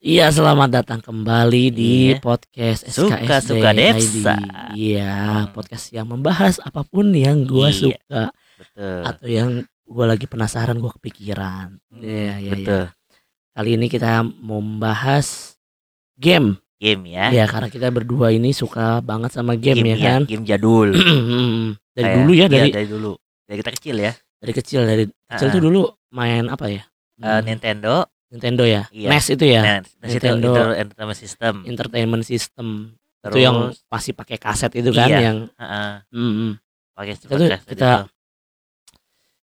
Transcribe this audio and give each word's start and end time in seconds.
Iya, 0.00 0.32
selamat 0.32 0.68
datang 0.72 1.00
kembali 1.04 1.64
di 1.68 2.16
Iya. 2.16 2.24
podcast 2.24 2.88
Suka- 2.88 3.20
SKSD 3.20 3.48
Suka 3.52 3.68
ID. 3.68 3.80
Depsa. 4.00 4.34
Iya, 4.72 5.12
Hmm. 5.12 5.52
podcast 5.52 5.84
yang 5.92 6.06
membahas 6.08 6.56
apa 6.64 6.80
pun 6.88 7.12
yang 7.12 7.44
gua 7.44 7.68
Iya. 7.68 7.76
suka 7.76 8.22
Betul. 8.56 9.00
atau 9.04 9.26
yang 9.28 9.48
gua 9.84 10.04
lagi 10.08 10.24
penasaran, 10.24 10.80
gua 10.80 10.96
kepikiran. 10.96 11.76
Hmm, 11.92 12.00
Iya, 12.00 12.16
iya, 12.16 12.34
iya. 12.40 12.52
Betul. 12.56 12.84
Kali 13.52 13.70
ini 13.76 13.86
kita 13.92 14.24
membahas 14.24 15.60
game. 16.16 16.56
Game 16.80 17.04
ya. 17.12 17.28
Ya, 17.28 17.44
karena 17.44 17.68
kita 17.68 17.92
berdua 17.92 18.32
ini 18.32 18.56
suka 18.56 19.04
banget 19.04 19.36
sama 19.36 19.52
game, 19.52 19.84
ya 19.84 19.96
kan. 20.00 20.20
Game 20.24 20.48
jadul. 20.48 20.96
dari 21.92 22.08
Kayak- 22.08 22.16
dulu 22.24 22.30
ya, 22.32 22.40
iya, 22.40 22.48
dari 22.48 22.70
dari 22.72 22.88
dulu. 22.88 23.12
Dari 23.44 23.56
kita 23.60 23.72
kecil 23.76 23.96
ya. 24.00 24.12
dari 24.40 24.52
kecil, 24.56 24.80
dari 24.88 25.04
kecil 25.04 25.48
Ah. 25.48 25.52
tuh 25.52 25.60
dulu 25.60 25.84
main 26.16 26.48
apa 26.48 26.72
ya? 26.72 26.88
Hmm, 27.20 27.44
Nintendo. 27.44 28.08
Nintendo 28.30 28.62
ya. 28.62 28.86
Iya. 28.88 29.08
NES 29.10 29.26
itu 29.34 29.44
ya. 29.44 29.62
Nah, 29.62 29.78
itu 30.06 30.16
Nintendo. 30.22 30.50
Inter- 30.54 30.76
Entertainment 30.78 31.18
System. 31.18 31.54
Entertainment 31.66 32.24
System. 32.24 32.66
Terus, 33.20 33.32
itu 33.34 33.38
yang 33.42 33.56
masih 33.86 34.12
pakai 34.14 34.38
kaset 34.38 34.72
itu 34.72 34.88
kan 34.90 35.04
Iya. 35.06 35.18
yang 35.20 35.38
heeh, 35.52 35.92
Mm, 36.08 36.32
mm. 36.32 36.52
pakai 36.94 37.14
Kita 37.14 37.26
tuh- 37.28 37.50
kaset 37.50 37.68
kita- 37.68 37.98
itu. 38.00 38.08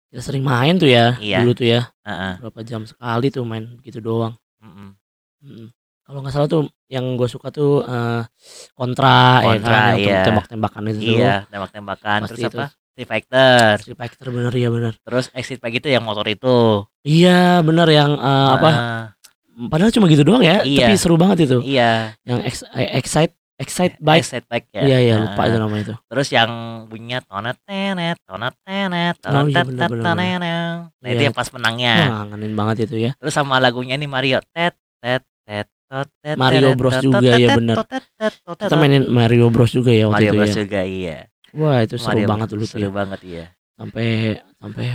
kita 0.08 0.22
sering 0.24 0.42
main 0.42 0.74
tuh 0.76 0.88
ya 0.88 1.14
Iya. 1.20 1.44
dulu 1.44 1.52
tuh 1.54 1.68
ya 1.68 1.82
Heeh, 2.02 2.34
berapa 2.42 2.60
jam 2.64 2.82
sekali 2.84 3.28
tuh 3.28 3.44
main 3.44 3.78
gitu 3.84 4.00
doang 4.00 4.34
mm-mm. 4.58 4.96
Mm. 5.44 5.68
kalau 6.02 6.24
nggak 6.24 6.34
salah 6.34 6.48
tuh 6.48 6.64
yang 6.88 7.04
gue 7.14 7.28
suka 7.28 7.52
tuh 7.52 7.84
eh, 7.84 8.24
kontra, 8.74 9.44
ya 9.44 9.60
Kontra, 9.60 9.68
kan 9.70 9.94
yang 9.94 10.08
iya. 10.08 10.24
tembak-tembakan 10.24 10.82
itu 10.88 11.00
tuh 11.04 11.14
Iya, 11.20 11.36
tembak-tembakan. 11.52 12.20
Terus 12.32 12.40
itu. 12.40 12.58
Apa? 12.98 13.00
Street 13.00 13.08
Fighter. 13.08 13.70
Street 13.78 13.94
Fighter 13.96 14.28
bener 14.28 14.50
ya 14.52 14.70
bener 14.70 14.94
Terus 14.98 15.30
Exit 15.32 15.62
Pack 15.62 15.74
itu 15.76 15.88
yang 15.88 16.02
motor 16.02 16.26
itu. 16.26 16.82
iya 17.02 17.62
bener 17.62 17.86
yang 17.88 18.12
eh, 18.14 18.50
apa 18.52 18.70
Heeh, 18.70 19.70
padahal 19.70 19.90
cuma 19.90 20.06
gitu 20.06 20.24
doang 20.24 20.42
ya 20.42 20.62
Iya. 20.62 20.90
tapi 20.90 20.98
seru 20.98 21.14
banget 21.16 21.46
itu 21.46 21.62
Iya. 21.62 22.18
yang 22.24 22.42
ex, 22.42 22.66
eh, 22.68 22.90
excite 22.96 23.38
excite 23.56 23.98
bike 23.98 24.22
Exit 24.22 24.44
Pack 24.46 24.70
ya. 24.70 24.82
iya 24.84 24.98
iya 25.00 25.16
lupa 25.20 25.46
itu 25.46 25.58
namanya 25.58 25.84
itu 25.84 25.96
Terus 26.08 26.28
yang 26.30 26.50
bunyinya 26.86 27.22
tonet 27.22 27.58
tenet, 27.64 28.18
tonet 28.24 28.54
tenet, 28.62 29.16
Oh, 29.20 29.24
tonet 29.24 29.46
iya, 29.46 29.62
tenet, 29.62 29.66
bener, 29.68 29.90
bener, 29.90 30.06
teneneng. 30.06 30.76
Nah 30.92 31.08
itu 31.08 31.18
Iya. 31.18 31.28
yang 31.30 31.36
pas 31.36 31.50
menangnya. 31.50 31.94
Wah, 31.96 32.10
ngangenin 32.24 32.54
banget 32.54 32.76
itu 32.86 32.96
ya 33.00 33.12
Terus 33.16 33.34
sama 33.34 33.58
lagunya 33.58 33.94
ini 33.94 34.06
Mario 34.06 34.42
tet 34.52 34.74
tet 35.02 35.22
tet 35.48 35.70
Mario 36.36 36.76
Bros 36.76 37.00
juga, 37.00 37.24
ya 37.24 37.56
tet, 37.56 37.96
kita 38.60 38.76
mainin 38.76 39.08
Mario 39.08 39.48
Bros 39.48 39.72
juga 39.72 39.88
ya 39.90 40.12
waktu 40.12 40.20
Mario 40.20 40.30
itu 40.30 40.38
Bros 40.38 40.50
ya 40.50 40.56
juga 40.60 40.82
iya. 40.84 41.18
Wah 41.58 41.82
itu 41.82 41.98
seru 41.98 42.22
banget 42.24 42.48
dulu 42.48 42.64
tuh 42.64 42.70
seru 42.72 42.88
ya. 42.88 42.92
banget 42.92 43.20
iya. 43.24 43.46
sampai 43.74 44.08
sampai 44.56 44.88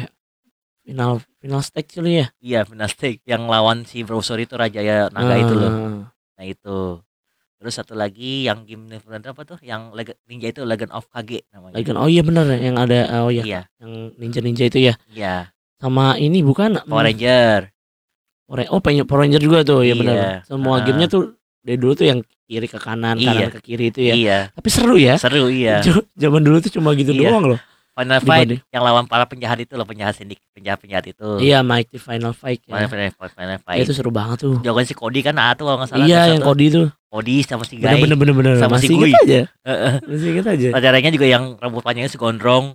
final 0.80 1.12
final 1.36 1.60
stage 1.60 1.90
kali 1.92 2.18
ya 2.18 2.26
Iya 2.38 2.60
Finastic 2.64 3.22
yang 3.24 3.46
lawan 3.46 3.82
si 3.82 4.02
Browser 4.02 4.34
itu 4.36 4.54
Raja 4.54 4.78
ya 4.78 5.06
Naga 5.08 5.34
itu 5.36 5.54
loh. 5.54 5.70
Ah, 5.70 6.02
Nah 6.34 6.44
itu. 6.44 6.98
Terus 7.54 7.72
satu 7.72 7.94
lagi 7.94 8.42
yang 8.42 8.66
game 8.66 8.90
Nintendo 8.90 9.30
apa 9.30 9.42
tuh? 9.44 9.54
Yang 9.60 9.94
Leg- 9.94 10.18
Ninja 10.26 10.50
itu 10.50 10.62
Legend 10.62 10.90
of 10.90 11.06
Kage 11.06 11.46
namanya. 11.48 11.78
Legend 11.78 11.96
oh 11.96 12.10
iya 12.10 12.22
bener 12.22 12.42
yang 12.58 12.74
ada 12.74 13.22
oh 13.22 13.30
iya 13.30 13.42
Iya, 13.42 13.60
yang 13.78 13.92
ninja 14.16 14.40
ninja 14.40 14.64
itu 14.66 14.78
ya 14.80 14.94
iya. 15.08 15.54
sama 15.78 16.14
ini 16.16 16.42
bukan 16.42 16.82
Power 16.82 17.06
Ranger. 17.06 17.70
Power- 18.44 18.66
oh 18.68 18.80
Power 18.80 19.04
Power 19.04 19.20
Ranger 19.20 19.38
juga 19.38 19.62
tuh 19.62 19.80
ya 19.80 19.94
Iya. 19.94 19.94
bener 19.94 20.16
semua 20.42 20.74
Ah. 20.74 20.82
gamenya 20.82 21.06
tuh 21.06 21.38
dari 21.62 21.78
dulu 21.78 21.92
tuh 21.94 22.06
yang 22.06 22.18
kiri 22.42 22.66
ke 22.66 22.76
kanan 22.76 23.16
kanan 23.16 23.38
Iya. 23.38 23.48
ke 23.48 23.60
kiri 23.60 23.84
itu 23.88 24.00
ya 24.02 24.14
Iya, 24.14 24.38
tapi 24.52 24.68
seru 24.68 24.94
ya 24.94 25.14
seru 25.16 25.46
iya. 25.46 25.78
Z- 25.86 26.06
zaman 26.12 26.40
dulu 26.40 26.58
tuh 26.58 26.70
cuma 26.70 26.92
gitu 26.92 27.10
Iya. 27.10 27.30
doang 27.30 27.46
loh 27.48 27.60
Final 27.92 28.18
Fight 28.18 28.48
dibanding 28.48 28.60
yang 28.72 28.82
lawan 28.82 29.04
para 29.04 29.28
penjahat 29.28 29.60
itu 29.60 29.76
loh, 29.76 29.84
penjahat 29.84 30.16
sindik, 30.16 30.40
penjahat-penjahat 30.50 31.12
itu. 31.12 31.28
iya 31.38 31.60
Mighty 31.60 32.00
Final 32.00 32.32
Fight 32.32 32.64
ya 32.64 32.88
Final 32.88 33.12
Fight, 33.12 33.32
Final 33.36 33.52
Ya, 33.52 33.60
Fight. 33.60 33.84
itu 33.84 33.92
seru 33.92 34.08
banget 34.08 34.40
tuh 34.40 34.56
Jagoan 34.58 34.88
si 34.88 34.96
Cody 34.96 35.20
kan 35.20 35.36
ah 35.36 35.52
tuh 35.52 35.68
kalau 35.68 35.76
nggak 35.76 35.92
salah. 35.92 36.02
iya 36.02 36.32
yang. 36.32 36.40
Cody 36.40 36.72
tuh 36.72 36.88
Cody 37.06 37.44
sama 37.44 37.62
si 37.62 37.76
bener 37.76 38.00
Guy. 38.00 38.02
bener 38.02 38.16
bener 38.16 38.34
bener 38.34 38.52
Sama 38.56 38.80
si 38.80 38.88
masih 38.88 38.96
Gui. 38.96 39.12
inget 39.12 39.20
aja 39.22 39.40
masih 40.02 40.28
inget 40.32 40.46
aja 40.48 40.68
Saudaranya 40.72 41.10
juga 41.10 41.26
yang 41.28 41.44
rambut 41.56 41.84
panjangnya 41.84 42.08
si 42.08 42.16
gondrong. 42.16 42.72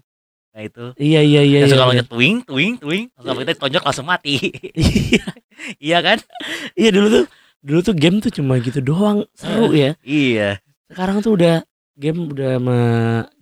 Nah 0.53 0.61
itu. 0.63 0.85
iya 0.95 1.21
iya 1.21 1.41
iya 1.41 1.57
yang 1.59 1.65
iya, 1.65 1.69
suka 1.71 1.81
iya. 1.83 1.89
loncat 1.91 2.07
twing, 2.07 2.35
twing, 2.41 2.73
twing. 2.77 3.03
Langsung 3.13 3.37
kita 3.39 3.53
tonjok 3.57 3.83
langsung 3.83 4.05
mati. 4.05 4.37
iya 5.79 5.97
kan? 5.99 6.17
iya 6.73 6.89
dulu 6.89 7.07
tuh 7.11 7.25
dulu 7.67 7.79
tuh 7.83 7.91
game 7.93 8.17
tuh 8.17 8.31
cuma 8.31 8.55
gitu 8.57 8.79
doang 8.79 9.27
seru 9.33 9.75
ya 9.75 9.99
Iya. 10.01 10.63
sekarang 10.87 11.19
tuh 11.19 11.35
udah 11.35 11.67
game 11.93 12.29
udah 12.29 12.51
me, 12.57 12.77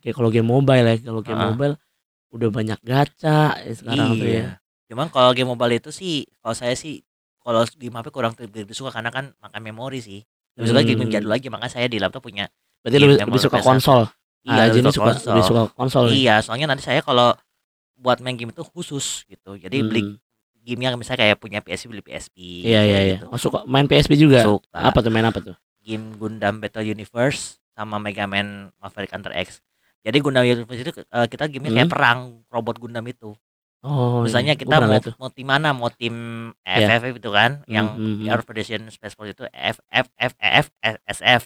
kayak 0.01 0.15
kalau 0.15 0.29
game 0.29 0.47
mobile 0.47 0.81
ya 0.81 0.97
kalau 0.97 1.21
game 1.21 1.37
Ah. 1.37 1.53
mobile 1.53 1.75
udah 2.31 2.49
banyak 2.49 2.79
gacha 2.81 3.53
ya 3.55 3.71
sekarang 3.71 4.17
tuh 4.17 4.25
ya 4.25 4.33
Iya. 4.33 4.49
Cuman 4.85 5.09
kalau 5.09 5.29
game 5.31 5.47
mobile 5.47 5.75
itu 5.75 5.89
sih, 5.89 6.29
kalau 6.39 6.53
saya 6.53 6.73
sih 6.73 7.01
kalau 7.39 7.65
game 7.71 7.89
HP 7.91 8.07
kurang 8.09 8.33
lebih 8.35 8.69
suka 8.71 8.89
karena 8.89 9.09
kan 9.09 9.33
makan 9.39 9.61
memori 9.61 9.97
sih. 9.97 10.21
Lebih 10.53 10.67
suka 10.67 10.81
game 10.83 11.01
Hmm. 11.01 11.09
jadul 11.11 11.29
lagi 11.31 11.47
makanya 11.47 11.73
saya 11.73 11.85
di 11.85 11.97
laptop 11.97 12.21
punya. 12.21 12.45
berarti 12.81 12.97
lebih, 12.97 13.17
lebih 13.19 13.41
suka 13.41 13.57
PS1. 13.57 13.65
konsol 13.65 14.01
Iya, 14.41 14.53
ah, 14.55 14.67
jadi 14.69 14.81
suka 14.87 15.05
konsol. 15.09 15.29
lebih 15.33 15.43
suka 15.43 15.61
konsol 15.73 16.03
nih. 16.05 16.17
Iya, 16.21 16.35
soalnya 16.39 16.67
nanti 16.69 16.83
saya 16.83 17.01
kalau 17.01 17.33
buat 17.95 18.21
main 18.21 18.33
game 18.35 18.49
itu 18.49 18.61
khusus 18.63 19.25
gitu. 19.25 19.57
Jadi 19.57 19.77
beli 19.81 20.01
Hmm. 20.03 20.13
game 20.13 20.21
yang 20.65 20.97
misalnya 20.97 21.21
kayak 21.23 21.37
punya 21.37 21.59
PSP 21.59 21.85
beli 21.87 22.01
PSP. 22.01 22.35
iya 22.63 22.81
iya 22.81 22.81
kayak 22.81 23.03
iya 23.03 23.15
gitu. 23.15 23.25
oh, 23.29 23.37
suka 23.37 23.57
main 23.65 23.85
PSP 23.85 24.15
juga 24.15 24.41
Suka. 24.41 24.79
apa 24.81 24.97
tuh 24.97 25.09
main 25.09 25.23
apa 25.23 25.37
tuh 25.39 25.55
game 25.79 26.17
Gundam 26.17 26.57
Battle 26.57 26.81
Universe 26.83 27.61
sama 27.69 27.95
Mega 27.95 28.25
Man 28.25 28.73
Maverick 28.79 29.11
Hunter 29.11 29.29
X. 29.35 29.61
Jadi 30.01 30.17
Gundam 30.17 30.41
Universe 30.41 30.81
itu 30.81 30.91
eh, 30.95 31.27
kita 31.27 31.45
gamenya 31.45 31.71
kayak 31.75 31.85
Hmm. 31.85 31.93
perang 31.93 32.19
robot 32.47 32.75
Gundam 32.77 33.05
itu. 33.05 33.37
oh 33.79 34.25
Misalnya 34.25 34.53
iya. 34.53 34.59
kita 34.59 34.75
mau, 34.79 34.97
mau 35.19 35.29
tim 35.29 35.45
mana? 35.45 35.69
Mau 35.69 35.89
tim 35.89 36.15
Iya. 36.59 36.89
FF 36.95 37.13
itu 37.15 37.29
kan, 37.29 37.61
yang 37.65 37.93
Hmm, 37.93 38.17
hmm, 38.19 38.27
Air 38.27 38.41
Federation 38.41 38.81
Space 38.89 39.13
Force 39.13 39.29
itu 39.31 39.45
FF 39.45 40.05
FF 40.17 40.65
SF 41.05 41.41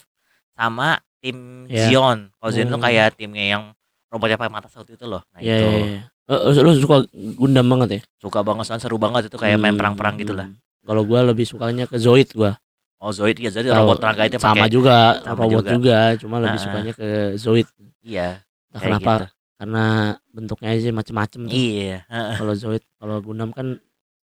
sama 0.50 0.96
tim 1.18 1.68
Iya. 1.68 1.92
Zion. 1.92 2.32
Kalau 2.32 2.50
Zion 2.50 2.68
itu 2.68 2.76
Oh. 2.76 2.80
kayak 2.80 3.12
timnya 3.14 3.44
yang 3.50 3.62
robotnya 4.08 4.36
pakai 4.36 4.48
mata 4.50 4.66
saut 4.66 4.88
itu 4.88 5.04
loh. 5.04 5.20
Nah 5.30 5.40
iya 5.40 5.54
itu 5.54 5.68
iya 5.68 5.84
iya. 5.84 6.00
Eh, 6.30 6.38
eh, 6.48 6.62
lu 6.62 6.70
suka 6.74 7.02
Gundam 7.10 7.66
banget 7.68 7.88
ya 7.90 8.00
suka 8.16 8.40
banget 8.40 8.62
soalnya 8.64 8.82
seru 8.82 8.96
banget 8.96 9.26
itu 9.26 9.34
kayak 9.34 9.58
main 9.58 9.74
Hmm, 9.74 9.80
perang-perang 9.80 10.14
gitu 10.16 10.30
lah. 10.30 10.46
kalau 10.80 11.02
gua 11.02 11.26
lebih 11.26 11.42
sukanya 11.42 11.84
ke 11.84 11.98
Zoid 11.98 12.30
gua 12.32 12.54
Oh 12.96 13.10
Zoid 13.10 13.34
ya 13.34 13.48
jadi 13.48 13.66
Kalau 13.66 13.88
robot 13.88 13.96
tenaga 13.98 14.22
itu 14.24 14.36
sama 14.36 14.54
pakai 14.60 14.70
juga 14.70 14.96
sama 15.18 15.40
robot 15.40 15.64
juga. 15.64 15.70
juga. 15.72 15.98
cuma 16.16 16.36
lebih 16.38 16.52
Ah, 16.52 16.54
ah. 16.54 16.62
sukanya 16.62 16.92
ke 16.92 17.08
Zoid 17.34 17.66
iya. 18.00 18.28
Kayak 18.68 18.82
kenapa 18.84 19.12
gitu. 19.12 19.26
karena 19.56 19.84
bentuknya 20.30 20.68
aja 20.70 20.88
macem-macem. 20.90 21.40
Iya, 21.48 21.98
kalau 22.36 22.54
Zoid 22.54 22.82
kalau 22.94 23.16
Gundam 23.18 23.50
kan 23.50 23.80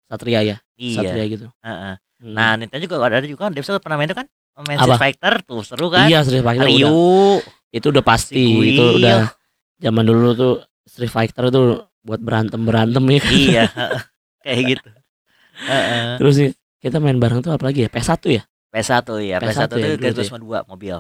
Satria 0.04 0.40
ya 0.42 0.56
iya. 0.74 0.96
Satria 0.96 1.24
gitu 1.26 1.46
heeh. 1.60 1.94
Hmm. 2.18 2.32
Nah, 2.32 2.54
Nintendo 2.54 2.82
juga 2.82 3.02
ada 3.02 3.20
juga 3.20 3.46
kan. 3.46 3.52
Devsa 3.52 3.76
pernah 3.76 3.94
main 3.94 4.06
itu 4.06 4.14
kan? 4.14 4.26
Main? 4.62 4.78
Street 4.78 5.00
Fighter 5.00 5.34
tuh 5.42 5.60
seru 5.62 5.86
kan? 5.88 6.06
iya 6.06 6.20
Street 6.20 6.40
Fighter 6.40 6.64
udah, 6.64 6.72
Ryu. 6.72 7.40
itu 7.70 7.86
udah 7.88 8.04
pasti 8.04 8.40
itu 8.68 8.84
udah 8.96 9.32
zaman 9.78 10.04
dulu 10.04 10.32
tuh 10.32 10.54
Street 10.82 11.08
Fighter 11.08 11.48
tuh 11.48 11.88
buat 12.02 12.18
berantem 12.18 12.60
berantem 12.60 13.02
ya 13.06 13.18
kan. 13.18 13.32
iya, 13.32 13.64
kayak 14.44 14.62
gitu. 14.68 14.88
Heeh. 15.62 16.18
terus 16.18 16.34
nih 16.36 16.50
kita 16.78 16.98
main 16.98 17.16
bareng 17.16 17.40
tuh 17.40 17.52
apalagi 17.52 17.86
ya 17.86 17.88
PS1 17.88 18.22
ya 18.28 18.42
PS1 18.68 19.08
ya, 19.20 19.36
PS1, 19.36 19.44
PS1 19.44 19.60
ya, 19.60 19.66
itu 19.68 19.76
dulu 19.78 19.94
Gran 19.96 20.12
Turismo 20.12 20.38
2 20.40 20.64
mobil. 20.66 20.96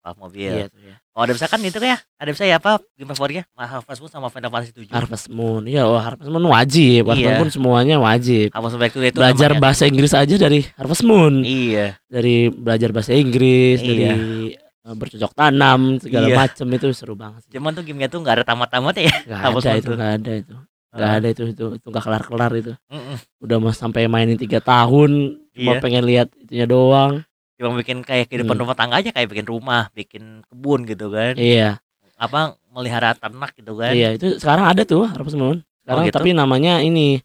Apa 0.00 0.16
mobil. 0.18 0.48
iya 0.50 0.66
tuh 0.66 0.80
ya 0.80 0.96
Oh, 1.10 1.28
ada 1.28 1.36
bisa 1.36 1.44
kan 1.44 1.60
itu 1.60 1.76
ya? 1.76 2.00
Ada 2.16 2.30
bisa 2.32 2.48
ya 2.48 2.56
apa? 2.56 2.80
Game 2.96 3.12
favoritnya? 3.12 3.44
Harvest 3.52 4.00
Moon 4.00 4.08
sama 4.08 4.32
Final 4.32 4.48
Fantasy 4.48 4.72
7. 4.72 4.88
Harvest 4.88 5.26
Moon 5.28 5.68
iya 5.68 5.84
oh, 5.84 6.00
Harvest 6.00 6.32
Moon 6.32 6.40
wajib 6.48 7.04
Harvest 7.04 7.20
Iya. 7.20 7.36
Moon 7.36 7.50
semuanya 7.52 7.96
wajib 8.00 8.48
Harvest 8.48 8.74
Moon 8.74 8.88
itu 9.04 9.18
belajar 9.20 9.50
namanya. 9.52 9.60
bahasa 9.60 9.84
Inggris 9.84 10.12
aja 10.16 10.34
dari 10.34 10.64
Harvest 10.72 11.04
Moon 11.04 11.44
Iya. 11.44 12.00
dari 12.08 12.48
belajar 12.48 12.88
bahasa 12.90 13.12
Inggris 13.12 13.78
Iya. 13.78 14.16
dari 14.16 14.56
bercocok 14.82 15.32
tanam 15.32 15.80
segala 15.98 16.26
Iya. 16.26 16.36
macem 16.36 16.66
itu 16.70 16.86
seru 16.90 17.12
banget 17.12 17.44
sih. 17.44 17.52
Cuman 17.52 17.72
tuh 17.72 17.84
gamenya 17.84 18.08
tuh 18.08 18.18
nggak 18.18 18.34
ada 18.36 18.44
tamat-tamatnya 18.44 19.02
ya. 19.04 19.16
Gak 19.26 19.38
Harvest 19.38 19.66
ada 19.66 19.76
itu 19.76 19.86
tuh. 19.86 19.96
gak 19.96 20.12
ada 20.14 20.32
itu 20.34 20.56
gak 20.90 21.12
ada 21.14 21.28
itu 21.28 21.42
itu 21.46 21.64
itu 21.78 21.86
gak 21.86 22.02
kelar 22.02 22.22
kelar 22.24 22.50
itu 22.52 22.72
Heeh. 22.90 23.18
udah 23.38 23.56
mau 23.56 23.70
sampai 23.70 24.04
mainin 24.04 24.34
tiga 24.34 24.58
tahun 24.58 25.38
cuma 25.50 25.72
Iya. 25.72 25.80
pengen 25.80 26.02
lihat 26.02 26.28
itunya 26.34 26.66
doang 26.66 27.22
Cuma 27.54 27.76
bikin 27.76 28.00
kayak 28.00 28.26
kehidupan 28.26 28.56
Hmm. 28.56 28.62
rumah 28.64 28.74
tangga 28.74 28.98
aja 28.98 29.12
kayak 29.12 29.28
bikin 29.28 29.44
rumah, 29.44 29.92
bikin 29.92 30.42
kebun 30.42 30.82
gitu 30.84 31.06
kan. 31.08 31.36
iya 31.36 31.78
Apa 32.16 32.56
melihara 32.68 33.14
ternak 33.14 33.54
gitu 33.54 33.76
kan. 33.76 33.92
iya 33.92 34.10
itu 34.10 34.34
sekarang 34.36 34.66
ada 34.66 34.82
tuh 34.82 35.06
Harvest 35.06 35.36
Moon 35.36 35.62
sekarang 35.80 36.04
gitu? 36.04 36.16
tapi 36.16 36.30
namanya 36.32 36.80
ini 36.80 37.22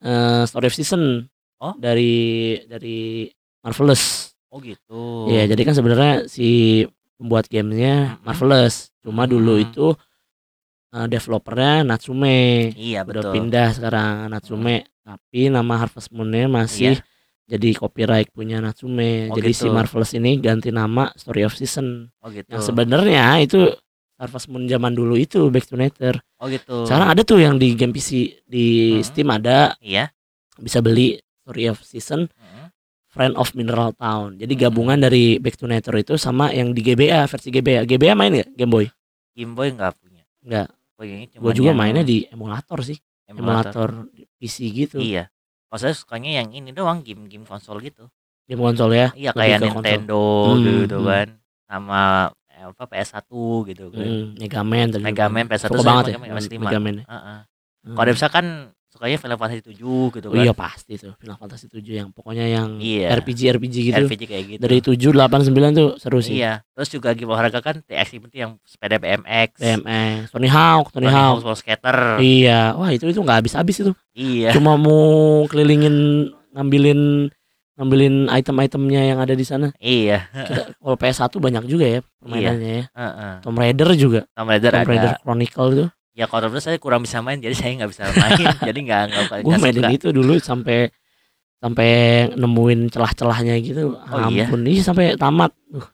eh 0.00 0.42
Story 0.42 0.66
of 0.66 0.74
Season 0.74 1.22
Oh. 1.56 1.74
dari 1.74 2.14
dari 2.64 3.30
Marvelous 3.60 4.27
Oh 4.48 4.58
gitu. 4.58 5.28
Iya, 5.28 5.44
jadi 5.46 5.62
kan 5.62 5.74
sebenarnya 5.74 6.12
si 6.24 6.82
pembuat 7.14 7.46
gamenya. 7.46 8.16
Marvelous. 8.22 8.90
Cuma 9.00 9.24
dulu 9.24 9.56
Mm. 9.56 9.64
itu 9.64 9.86
eh, 10.88 11.06
developernya 11.06 11.84
Natsume. 11.84 12.72
Iya 12.72 13.04
Udah 13.04 13.20
betul. 13.20 13.32
pindah 13.34 13.68
sekarang 13.70 14.08
Natsume, 14.28 14.76
tapi 14.98 15.40
nama 15.48 15.74
Harvest 15.78 16.08
Moon-nya 16.10 16.48
masih 16.48 16.96
Iya. 16.96 17.04
jadi 17.46 17.68
copyright 17.76 18.32
punya 18.32 18.56
Natsume. 18.58 19.28
Oh, 19.28 19.36
jadi 19.36 19.52
si 19.52 19.68
gitu. 19.68 19.74
Marvelous 19.74 20.12
ini 20.12 20.36
ganti 20.38 20.68
nama 20.70 21.12
Story 21.12 21.44
of 21.44 21.52
Season. 21.52 22.08
Oh 22.18 22.28
gitu. 22.28 22.48
Yang 22.48 22.72
sebenarnya 22.72 23.36
itu 23.36 23.68
Harvest 24.16 24.48
Moon 24.48 24.64
zaman 24.64 24.96
dulu 24.96 25.14
itu 25.14 25.44
Back 25.48 25.68
to 25.68 25.76
Nature. 25.76 26.24
Oh 26.40 26.48
gitu. 26.48 26.88
Sekarang 26.88 27.12
ada 27.12 27.20
tuh 27.20 27.36
yang 27.36 27.54
di 27.54 27.76
game 27.76 27.92
PC 27.92 28.08
di 28.42 28.96
Hmm. 28.96 29.04
Steam 29.04 29.28
ada 29.28 29.76
Iya. 29.78 30.08
bisa 30.56 30.80
beli 30.80 31.20
Story 31.38 31.68
of 31.68 31.78
Season 31.80 32.24
Heeh. 32.26 32.47
Friend 33.08 33.34
of 33.40 33.56
Mineral 33.56 33.96
Town. 33.96 34.36
Jadi 34.36 34.52
gabungan 34.52 35.00
dari 35.00 35.40
Back 35.40 35.56
to 35.56 35.64
Nature 35.64 35.96
itu 36.04 36.14
sama 36.20 36.52
yang 36.52 36.76
di 36.76 36.84
GBA 36.84 37.24
versi 37.24 37.48
GBA. 37.48 37.88
GBA 37.88 38.12
main 38.12 38.32
nggak 38.36 38.52
Game 38.52 38.68
Boy? 38.72 38.86
Game 39.32 39.56
Boy 39.56 39.72
nggak 39.72 39.92
punya. 39.96 40.22
Nggak. 40.44 40.68
Gue 41.38 41.52
juga 41.54 41.70
yang 41.72 41.78
mainnya 41.78 42.02
di 42.02 42.26
emulator 42.28 42.82
sih. 42.82 42.98
emulator. 43.28 44.08
Emulator 44.08 44.34
PC 44.36 44.56
gitu. 44.72 44.98
Iya. 44.98 45.30
Saya 45.68 45.92
sukanya 45.92 46.40
yang 46.42 46.48
ini 46.50 46.72
doang 46.72 47.04
game-game 47.04 47.44
konsol 47.44 47.78
gitu. 47.84 48.08
Game 48.48 48.60
konsol 48.60 48.90
ya. 48.96 49.12
Iya 49.12 49.30
kayak 49.36 49.60
ke 49.60 49.68
konsol. 49.68 49.76
Nintendo 49.84 50.22
Hmm, 50.48 50.64
gitu 50.64 50.98
hmm. 50.98 51.06
kan. 51.06 51.28
Sama 51.68 52.00
eh, 52.48 52.64
apa 52.64 52.84
PS1 52.88 53.28
gitu 53.68 53.84
kan. 53.92 54.06
Hmm, 54.08 54.26
Mega 54.40 54.62
Man 54.64 54.86
tadi. 54.90 55.04
Mega 55.04 55.26
Man, 55.28 55.44
bilang. 55.44 55.48
PS1 55.52 55.68
Suka 55.68 55.76
saya 55.78 55.86
banget 55.86 56.04
ya. 56.08 56.16
pakai 56.18 56.32
PS5. 56.34 56.54
Mega 56.56 56.78
Man. 56.80 56.94
ya. 56.96 57.04
Heeh. 57.04 57.38
Hmm. 57.78 57.94
Kalau 57.94 58.02
ada 58.04 58.12
misalkan 58.16 58.46
sukanya 58.98 59.14
Final 59.14 59.38
Fantasy 59.38 59.62
7 59.62 59.78
gitu 60.10 60.26
Oh 60.26 60.34
kan. 60.34 60.42
iya 60.42 60.50
pasti 60.50 60.98
tuh 60.98 61.14
Final 61.22 61.38
Fantasy 61.38 61.70
7 61.70 61.78
yang 61.86 62.08
pokoknya 62.10 62.50
yang 62.50 62.82
Iya. 62.82 63.14
RPG 63.14 63.54
RPG 63.54 63.74
gitu. 63.94 64.02
RPG 64.02 64.22
kayak 64.26 64.44
gitu. 64.50 64.60
Dari 64.60 64.78
7 64.82 65.14
8 65.14 65.46
9 65.46 65.78
tuh 65.78 65.88
seru 65.96 66.18
sih. 66.18 66.42
Iya. 66.42 66.66
Terus 66.74 66.88
juga 66.90 67.14
game 67.14 67.30
olahraga 67.30 67.62
kan 67.62 67.78
TX 67.80 68.18
itu 68.18 68.34
yang 68.34 68.58
sepeda 68.66 68.98
BMX. 68.98 69.62
BMX, 69.62 70.34
Tony 70.34 70.50
Hawk, 70.50 70.90
Tony 70.90 71.06
Tony 71.06 71.14
Hawk. 71.14 71.46
Hawk 71.46 71.54
Skater. 71.54 72.18
Iya, 72.18 72.74
wah 72.74 72.90
itu 72.90 73.06
itu 73.06 73.22
nggak 73.22 73.46
habis-habis 73.46 73.86
itu. 73.86 73.92
Iya. 74.18 74.50
Cuma 74.50 74.74
mau 74.74 75.46
kelilingin 75.46 76.28
ngambilin 76.52 77.30
ngambilin 77.78 78.26
item-itemnya 78.26 79.02
yang 79.06 79.18
ada 79.22 79.38
di 79.38 79.46
sana. 79.46 79.70
Iya. 79.78 80.26
Kita, 80.34 80.74
kalau 80.74 80.96
PS1 80.98 81.30
banyak 81.38 81.64
juga 81.70 81.86
ya 81.86 82.00
permainannya 82.18 82.72
ya. 82.74 82.84
Heeh. 82.90 83.32
Tomb 83.46 83.54
Raider 83.54 83.88
juga. 83.94 84.20
Tomb 84.34 84.50
Raider 84.50 84.72
Tomb 84.74 84.82
ada. 84.82 84.90
Raider 84.90 85.12
Chronicle 85.22 85.68
itu. 85.70 85.86
Ya 86.18 86.26
kalau 86.26 86.50
Raider 86.50 86.58
saya 86.58 86.82
kurang 86.82 87.06
bisa 87.06 87.22
main 87.22 87.38
jadi 87.38 87.54
saya 87.54 87.78
nggak 87.78 87.90
bisa 87.94 88.02
main. 88.10 88.34
jadi 88.68 88.78
nggak 88.82 89.02
nggak 89.06 89.24
Gue 89.46 89.54
mainin 89.62 89.86
itu 89.94 90.10
dulu 90.10 90.34
sampai 90.42 90.90
sampai 91.62 91.90
nemuin 92.34 92.90
celah-celahnya 92.90 93.54
gitu. 93.62 93.94
Oh, 93.94 94.26
iya? 94.26 94.50
Ampun, 94.50 94.66
iya 94.66 94.82
sampai 94.82 95.14
tamat. 95.14 95.54
Uh, 95.70 95.86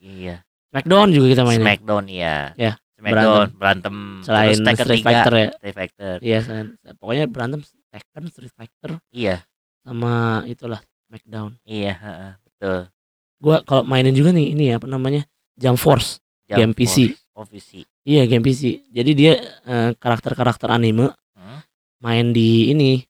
Iya. 0.00 0.40
Smackdown 0.72 1.12
juga 1.12 1.26
kita 1.36 1.42
mainin. 1.44 1.64
Smackdown 1.64 2.04
ya. 2.08 2.56
Ya, 2.56 2.72
Smackdown 2.96 3.52
berantem. 3.52 3.96
Selain 4.24 4.56
Terus 4.56 4.80
Street 4.80 5.04
3, 5.04 5.06
Fighter 5.06 5.34
ya. 5.36 5.48
Street 5.60 5.76
Fighter. 5.76 6.16
Iya, 6.24 6.38
selain, 6.40 6.66
pokoknya 6.96 7.24
berantem 7.28 7.60
Tekken, 7.90 8.24
Street 8.32 8.54
Fighter 8.56 8.90
Iya. 9.12 9.44
sama 9.84 10.40
itulah 10.48 10.80
Smackdown. 11.08 11.60
Iya. 11.68 11.94
Betul. 12.48 12.88
Gua 13.40 13.60
kalau 13.64 13.84
mainin 13.84 14.16
juga 14.16 14.32
nih 14.32 14.56
ini 14.56 14.72
ya 14.72 14.80
apa 14.80 14.88
namanya? 14.88 15.28
Jump 15.60 15.76
Force. 15.76 16.20
Game 16.48 16.72
PC. 16.72 17.12
Force. 17.12 17.20
Oh 17.36 17.44
PC. 17.44 17.84
Iya, 18.02 18.24
game 18.24 18.42
PC. 18.42 18.88
Jadi 18.88 19.10
dia 19.12 19.32
eh, 19.62 19.90
karakter-karakter 19.94 20.68
anime 20.68 21.12
Hmm? 21.32 21.60
main 21.98 22.32
di 22.32 22.70
ini 22.70 23.04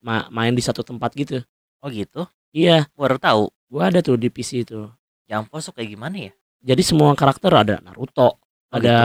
ma- 0.00 0.26
main 0.28 0.52
di 0.52 0.60
satu 0.60 0.82
tempat 0.82 1.12
gitu. 1.12 1.42
Oh 1.78 1.88
gitu. 1.88 2.26
Iya, 2.50 2.88
Baru 2.92 3.16
tahu. 3.16 3.42
gua 3.66 3.88
ada 3.88 4.00
tuh 4.00 4.16
di 4.16 4.26
PC 4.26 4.62
itu. 4.62 4.88
Jump 5.26 5.50
Force 5.50 5.66
tuh 5.66 5.74
kayak 5.74 5.90
gimana 5.92 6.16
ya? 6.20 6.32
Jadi 6.64 6.82
semua 6.82 7.12
karakter 7.12 7.50
ada 7.52 7.78
Naruto, 7.80 8.38
ada 8.68 8.96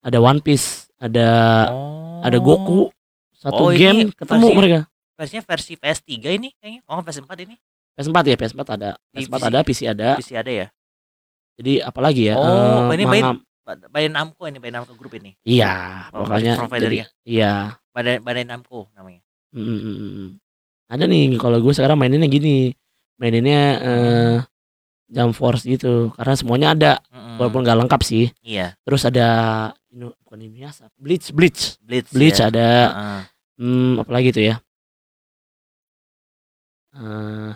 ada 0.00 0.18
One 0.20 0.38
Piece, 0.38 0.86
ada 0.96 1.28
Oh. 1.70 2.20
ada 2.20 2.38
Goku. 2.38 2.90
Satu 3.32 3.58
Oh, 3.60 3.70
ini 3.70 3.78
game 3.78 4.00
ketemu 4.12 4.42
versi- 4.44 4.56
mereka. 4.56 4.80
Versinya 5.16 5.42
versi 5.44 5.72
PS3 5.74 6.12
ini 6.30 6.48
kayaknya. 6.54 6.80
Oh, 6.84 7.00
PS4 7.00 7.38
ini. 7.42 7.54
PS4 7.94 8.24
ya, 8.24 8.36
PS4 8.36 8.68
ada. 8.70 8.90
Di 9.08 9.24
PS4 9.24 9.32
PC. 9.32 9.46
ada, 9.46 9.58
PC 9.62 9.80
ada. 9.88 10.08
PC 10.14 10.30
ada 10.34 10.52
ya? 10.52 10.66
Jadi 11.56 11.72
apalagi 11.80 12.22
ya? 12.28 12.34
Oh, 12.36 12.44
eh, 12.86 12.94
ini 12.94 13.04
manga- 13.04 13.32
Ba- 13.32 13.42
Bandai 13.66 14.06
Namco 14.06 14.46
ini, 14.46 14.62
Bandai 14.62 14.78
Namco 14.78 14.94
Group 14.94 15.18
ini. 15.18 15.34
Iya, 15.42 16.06
Oh, 16.14 16.22
pokoknya 16.22 16.54
providernya. 16.54 17.10
jadi- 17.10 17.26
Iya. 17.26 17.52
Bandai 17.90 18.22
Bandai 18.22 18.46
Namco 18.46 18.86
namanya. 18.94 19.18
Mm, 19.50 19.58
mm, 19.58 19.80
mm, 19.82 20.10
mm. 20.14 20.28
Ada 20.86 21.04
nih 21.04 21.34
kalau 21.34 21.58
gue 21.58 21.74
sekarang 21.74 21.98
maininnya 21.98 22.30
gini. 22.30 22.70
Maininnya 23.18 23.60
eh 23.80 24.36
Jump 25.06 25.34
Force 25.34 25.62
gitu 25.62 26.10
karena 26.14 26.34
semuanya 26.34 26.68
ada 26.72 26.92
Mm-mm. 27.10 27.38
walaupun 27.38 27.62
nggak 27.62 27.78
lengkap 27.82 28.00
sih. 28.02 28.30
Iya, 28.40 28.78
Terus 28.82 29.02
ada 29.02 29.26
ini 29.90 30.06
bukan 30.22 30.38
ini 30.38 30.62
biasa. 30.62 30.86
Bleach, 30.94 31.34
Bleach. 31.34 31.78
Blitz. 31.82 32.10
Bleach 32.14 32.38
ya. 32.38 32.46
ada 32.50 32.68
Heeh. 32.86 33.20
hmm 33.58 33.92
apalagi 33.98 34.30
tuh 34.30 34.44
ya? 34.44 34.54
Eh 36.94 37.52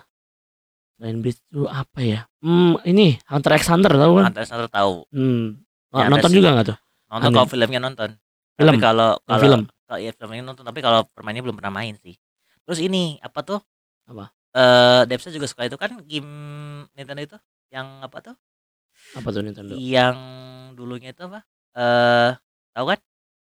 selain 0.96 1.16
Bleach 1.18 1.40
tuh 1.48 1.66
apa 1.66 2.00
ya? 2.02 2.20
Hmm, 2.40 2.76
ini 2.82 3.16
Hunter 3.26 3.52
x 3.56 3.68
Hunter 3.68 3.92
tahu 3.94 4.12
kan? 4.18 4.24
Hunter 4.32 4.42
x 4.42 4.48
Hunter 4.50 4.68
tahu. 4.68 4.94
Hmm. 5.10 5.60
Ya, 5.92 6.06
nonton 6.06 6.30
juga 6.30 6.48
nggak 6.54 6.66
tuh? 6.66 6.78
Nonton 7.10 7.26
Anime. 7.26 7.36
kalau 7.36 7.48
filmnya 7.48 7.80
nonton. 7.80 8.10
Film. 8.54 8.70
Tapi 8.70 8.78
kalau 8.78 9.10
Oh, 9.12 9.26
kalau 9.26 9.40
film. 9.40 9.60
kalau 9.84 9.98
ya 9.98 10.10
filmnya 10.12 10.42
nonton 10.44 10.62
tapi 10.62 10.78
kalau 10.78 11.00
permainnya 11.10 11.42
belum 11.42 11.56
pernah 11.56 11.72
main 11.72 11.94
sih. 11.96 12.14
Terus 12.62 12.78
ini 12.78 13.18
apa 13.18 13.40
tuh? 13.42 13.58
Apa? 14.06 14.30
Eh, 14.50 15.02
Depsa 15.06 15.30
juga 15.30 15.46
suka 15.46 15.64
itu 15.64 15.74
kan 15.74 15.98
game 16.04 16.30
Nintendo 16.92 17.22
itu 17.24 17.36
yang 17.68 18.02
apa 18.02 18.18
tuh? 18.20 18.34
Apa 19.14 19.28
tuh 19.30 19.42
Nintendo? 19.42 19.74
Yang 19.74 20.16
dulunya 20.74 21.10
itu 21.10 21.22
apa? 21.26 21.42
Eh, 21.74 22.30
tahu 22.70 22.86
kan? 22.90 22.98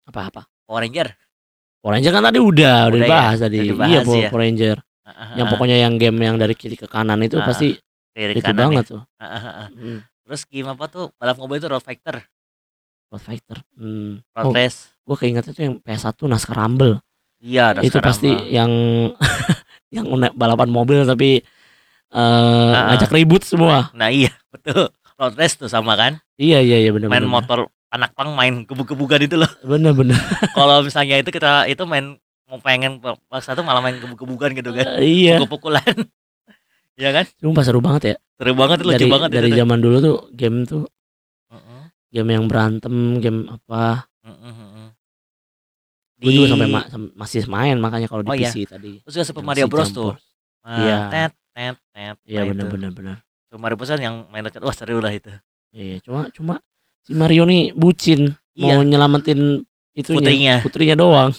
Apa-apa? 0.06 0.42
Power 0.66 0.82
Ranger. 0.82 1.10
Power 1.82 1.94
Ranger 1.96 2.12
kan 2.12 2.24
tadi 2.24 2.38
udah, 2.38 2.46
udah 2.46 2.90
Udah 2.90 2.98
ya? 2.98 3.06
dibahas 3.06 3.38
tadi. 3.40 3.58
Udah 3.58 3.70
dibahas 3.74 3.90
iya, 3.90 4.00
Power, 4.02 4.22
ya? 4.22 4.30
Power 4.30 4.42
Ranger. 4.42 4.78
Yang 5.38 5.48
pokoknya 5.54 5.78
yang 5.82 5.94
game 5.96 6.18
yang 6.20 6.36
dari 6.36 6.54
kiri 6.54 6.74
ke 6.76 6.86
kanan 6.86 7.22
itu 7.22 7.38
pasti 7.40 7.78
Dari 8.10 8.34
itu 8.34 8.42
kanan 8.42 8.74
banget 8.74 8.86
ya. 8.86 8.92
tuh. 8.94 9.02
Hmm. 9.78 10.00
Terus 10.26 10.42
game 10.46 10.66
apa 10.68 10.86
tuh? 10.86 11.14
Balap 11.18 11.38
mobil 11.38 11.58
itu 11.58 11.70
Road 11.70 11.82
Fighter, 11.82 12.26
Road 13.08 13.22
Fighter. 13.22 13.58
Hmm. 13.76 14.22
Road 14.32 14.46
Oh, 14.46 14.54
Race. 14.54 14.92
gue 15.00 15.16
keingetnya 15.16 15.52
tuh 15.52 15.64
yang 15.64 15.76
PS1 15.80 16.18
NASCAR 16.26 16.58
Rumble. 16.58 17.00
Iya, 17.40 17.64
ada 17.72 17.80
itu 17.82 17.98
pasti 18.00 18.32
mah. 18.32 18.42
yang 18.48 18.72
yang 19.96 20.06
balapan 20.34 20.68
mobil 20.68 21.04
tapi 21.04 21.46
eh 22.10 22.72
Ah. 22.72 22.94
ngajak 22.94 23.12
ribut 23.12 23.44
semua. 23.44 23.92
Nah, 23.92 24.08
iya, 24.08 24.32
betul. 24.50 24.90
Road 25.16 25.36
Race 25.36 25.56
tuh 25.56 25.68
sama 25.68 25.96
kan? 25.96 26.20
Iya 26.36 26.60
iya 26.60 26.78
iya 26.80 26.92
benar 26.92 27.08
main 27.08 27.24
benar. 27.24 27.34
motor 27.40 27.60
anak 27.88 28.12
pang 28.12 28.36
main 28.36 28.64
gebuk-gebukan 28.64 29.22
itu 29.22 29.36
loh. 29.36 29.48
Bener 29.62 29.96
bener. 29.96 30.16
Kalau 30.58 30.82
misalnya 30.82 31.16
itu 31.16 31.32
kita 31.32 31.64
itu 31.66 31.80
main 31.86 32.20
mau 32.46 32.60
pengen 32.60 33.00
pas 33.00 33.40
satu 33.40 33.64
malah 33.64 33.80
main 33.80 33.96
gebuk-gebukan 33.96 34.52
gitu 34.54 34.70
kan. 34.70 35.00
Eh, 35.00 35.08
iya. 35.28 35.36
Pukul-pukulan. 35.40 35.86
Iya 36.96 37.12
kan? 37.12 37.26
Sumpah 37.36 37.64
seru 37.68 37.84
banget 37.84 38.04
ya. 38.08 38.16
Seru 38.40 38.56
banget 38.56 38.80
lucu 38.80 38.96
dari 38.96 39.12
banget 39.12 39.30
dari 39.30 39.48
itu. 39.52 39.52
tuh. 39.52 39.60
zaman 39.60 39.78
dulu 39.84 39.98
tuh 40.00 40.16
game 40.32 40.64
tuh 40.64 40.88
game 42.16 42.30
yang 42.32 42.48
berantem, 42.48 42.96
game 43.20 43.44
apa. 43.46 44.08
heeh, 44.24 44.54
heeh. 44.56 44.88
Gue 46.16 46.32
juga 46.32 46.48
Di- 46.48 46.52
sampai 46.56 46.70
ma- 46.70 46.90
masih 47.18 47.44
main 47.46 47.76
makanya 47.76 48.08
kalau 48.08 48.24
di 48.24 48.30
Oh, 48.30 48.34
iya. 48.34 48.48
PC 48.48 48.66
tadi. 48.66 49.04
Terus 49.04 49.14
juga 49.14 49.26
Super 49.28 49.44
Mario 49.44 49.68
Bros 49.68 49.92
tuh. 49.92 50.16
Nah, 50.64 50.80
Iya. 50.80 50.98
Tet 51.12 51.32
tet 51.52 51.76
tet. 51.92 52.16
Iya 52.24 52.42
Nah, 52.42 52.48
benar 52.50 52.64
itu. 52.64 52.74
benar 52.74 52.92
benar. 52.92 53.16
Super 53.46 53.60
Mario 53.60 53.76
Bros 53.76 53.92
yang 53.94 54.16
main 54.30 54.42
dekat. 54.42 54.64
Wah, 54.64 54.72
seru 54.72 54.98
lah 54.98 55.12
itu. 55.12 55.30
Iya, 55.70 56.00
cuma 56.02 56.32
cuma 56.32 56.54
si 57.04 57.12
Mario 57.12 57.44
nih 57.44 57.76
bucin 57.76 58.32
Iya. 58.56 58.64
mau 58.72 58.82
nyelamatin 58.82 59.68
itunya 59.94 60.18
Putrinya. 60.18 60.56
putrinya 60.64 60.96
doang. 60.96 61.32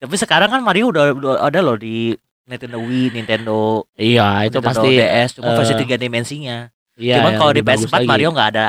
Tapi 0.00 0.14
sekarang 0.16 0.48
kan 0.48 0.60
Mario 0.60 0.88
udah, 0.88 1.12
udah 1.12 1.34
ada 1.38 1.60
loh 1.60 1.76
di 1.76 2.16
Nintendo 2.42 2.80
Wii, 2.80 3.12
Nintendo, 3.12 3.84
Iya, 3.94 4.42
itu 4.42 4.58
Nintendo 4.58 4.66
pasti 4.66 4.88
DS, 4.90 5.28
cuma 5.36 5.54
versi 5.54 5.72
eh, 5.72 5.78
tiga 5.78 5.94
dimensinya. 5.94 6.58
Iya, 6.94 7.20
Cuman 7.20 7.30
yang 7.30 7.38
kalau 7.38 7.52
di 7.52 7.60
lebih 7.60 7.68
bagus 7.70 7.86
PS4 7.86 7.94
lagi. 7.94 8.08
Mario 8.08 8.28
nggak 8.32 8.48
ada. 8.50 8.66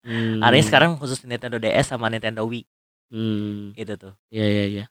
Hmm, 0.00 0.40
Adanya 0.40 0.64
sekarang 0.64 0.90
khusus 0.96 1.20
Nintendo 1.22 1.56
DS 1.56 1.86
sama 1.88 2.08
Nintendo 2.08 2.42
Wii 2.42 2.64
Hmm, 3.10 3.74
gitu 3.74 3.94
tuh. 3.98 4.12
iya 4.30 4.46
iya 4.46 4.64
iya. 4.66 4.84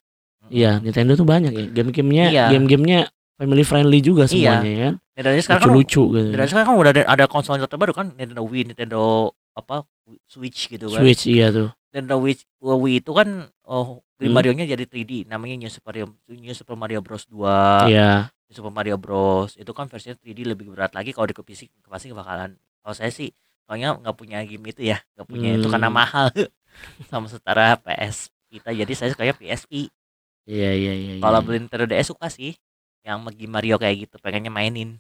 Iya, 0.48 0.72
Nintendo 0.80 1.14
tuh 1.14 1.28
banyak 1.28 1.52
ya. 1.52 1.66
Game-gamenya, 1.68 2.26
Iya. 2.32 2.46
game-gamenya 2.50 3.12
family 3.36 3.64
friendly 3.64 4.00
juga 4.00 4.24
semuanya 4.24 4.64
ya 4.64 4.80
kan. 4.88 4.94
Nintendo 5.16 5.40
sekarang 5.40 5.62
kan 5.62 5.70
Lucu-lucu 5.72 6.04
gitu. 6.16 6.28
Nintendo 6.28 6.48
sekarang 6.48 6.68
kan 6.68 6.76
udah 6.80 6.92
ada, 6.96 7.04
ada 7.06 7.26
konsol 7.28 7.60
yang 7.60 7.68
terbaru 7.68 7.92
kan 7.92 8.08
Nintendo 8.14 8.44
Wii, 8.44 8.72
Nintendo 8.72 9.02
apa 9.52 9.84
Switch 10.26 10.68
gitu 10.68 10.88
kan. 10.90 11.00
Switch 11.04 11.28
iya 11.28 11.52
tuh. 11.52 11.70
Nintendo 11.92 12.16
Wii, 12.20 12.36
Wii 12.62 12.96
itu 13.00 13.12
kan 13.12 13.28
oh 13.66 14.00
Hmm. 14.20 14.36
Mario-nya 14.36 14.68
jadi 14.68 14.84
3D 14.84 15.32
namanya 15.32 15.56
New 15.56 15.72
Super 15.72 15.96
Mario 15.96 16.12
New 16.28 16.52
Super 16.52 16.76
Mario 16.76 17.00
Bros 17.00 17.24
2. 17.32 17.88
Iya. 17.88 18.28
New 18.28 18.52
Super 18.54 18.68
Mario 18.68 19.00
Bros 19.00 19.56
itu 19.56 19.72
kan 19.72 19.88
versinya 19.88 20.12
3D 20.14 20.44
lebih 20.44 20.68
berat 20.68 20.92
lagi 20.92 21.16
kalau 21.16 21.24
di 21.24 21.32
PC 21.32 21.72
pasti 21.88 22.12
bakalan 22.12 22.52
kalau 22.84 22.92
saya 22.92 23.08
sih 23.10 23.32
soalnya 23.70 23.94
nggak 24.02 24.18
punya 24.18 24.42
game 24.42 24.66
itu 24.66 24.82
ya 24.82 24.98
nggak 25.14 25.28
punya 25.30 25.50
itu 25.54 25.68
karena 25.70 25.94
Hmm. 25.94 25.98
mahal 26.02 26.28
sama 27.14 27.30
setara 27.30 27.78
PS 27.78 28.34
kita 28.50 28.74
jadi 28.74 28.94
saya 28.98 29.14
sukanya 29.14 29.38
PSP 29.38 29.94
Iya 30.50 30.74
iya 30.74 30.94
iya. 30.98 31.14
iya. 31.16 31.22
kalau 31.22 31.46
beli 31.46 31.62
Nintendo 31.62 31.86
DS 31.86 32.10
suka 32.10 32.34
sih 32.34 32.58
yang 33.06 33.22
game 33.30 33.54
Mario 33.54 33.78
kayak 33.78 34.10
gitu 34.10 34.18
pengennya 34.18 34.50
mainin 34.50 34.98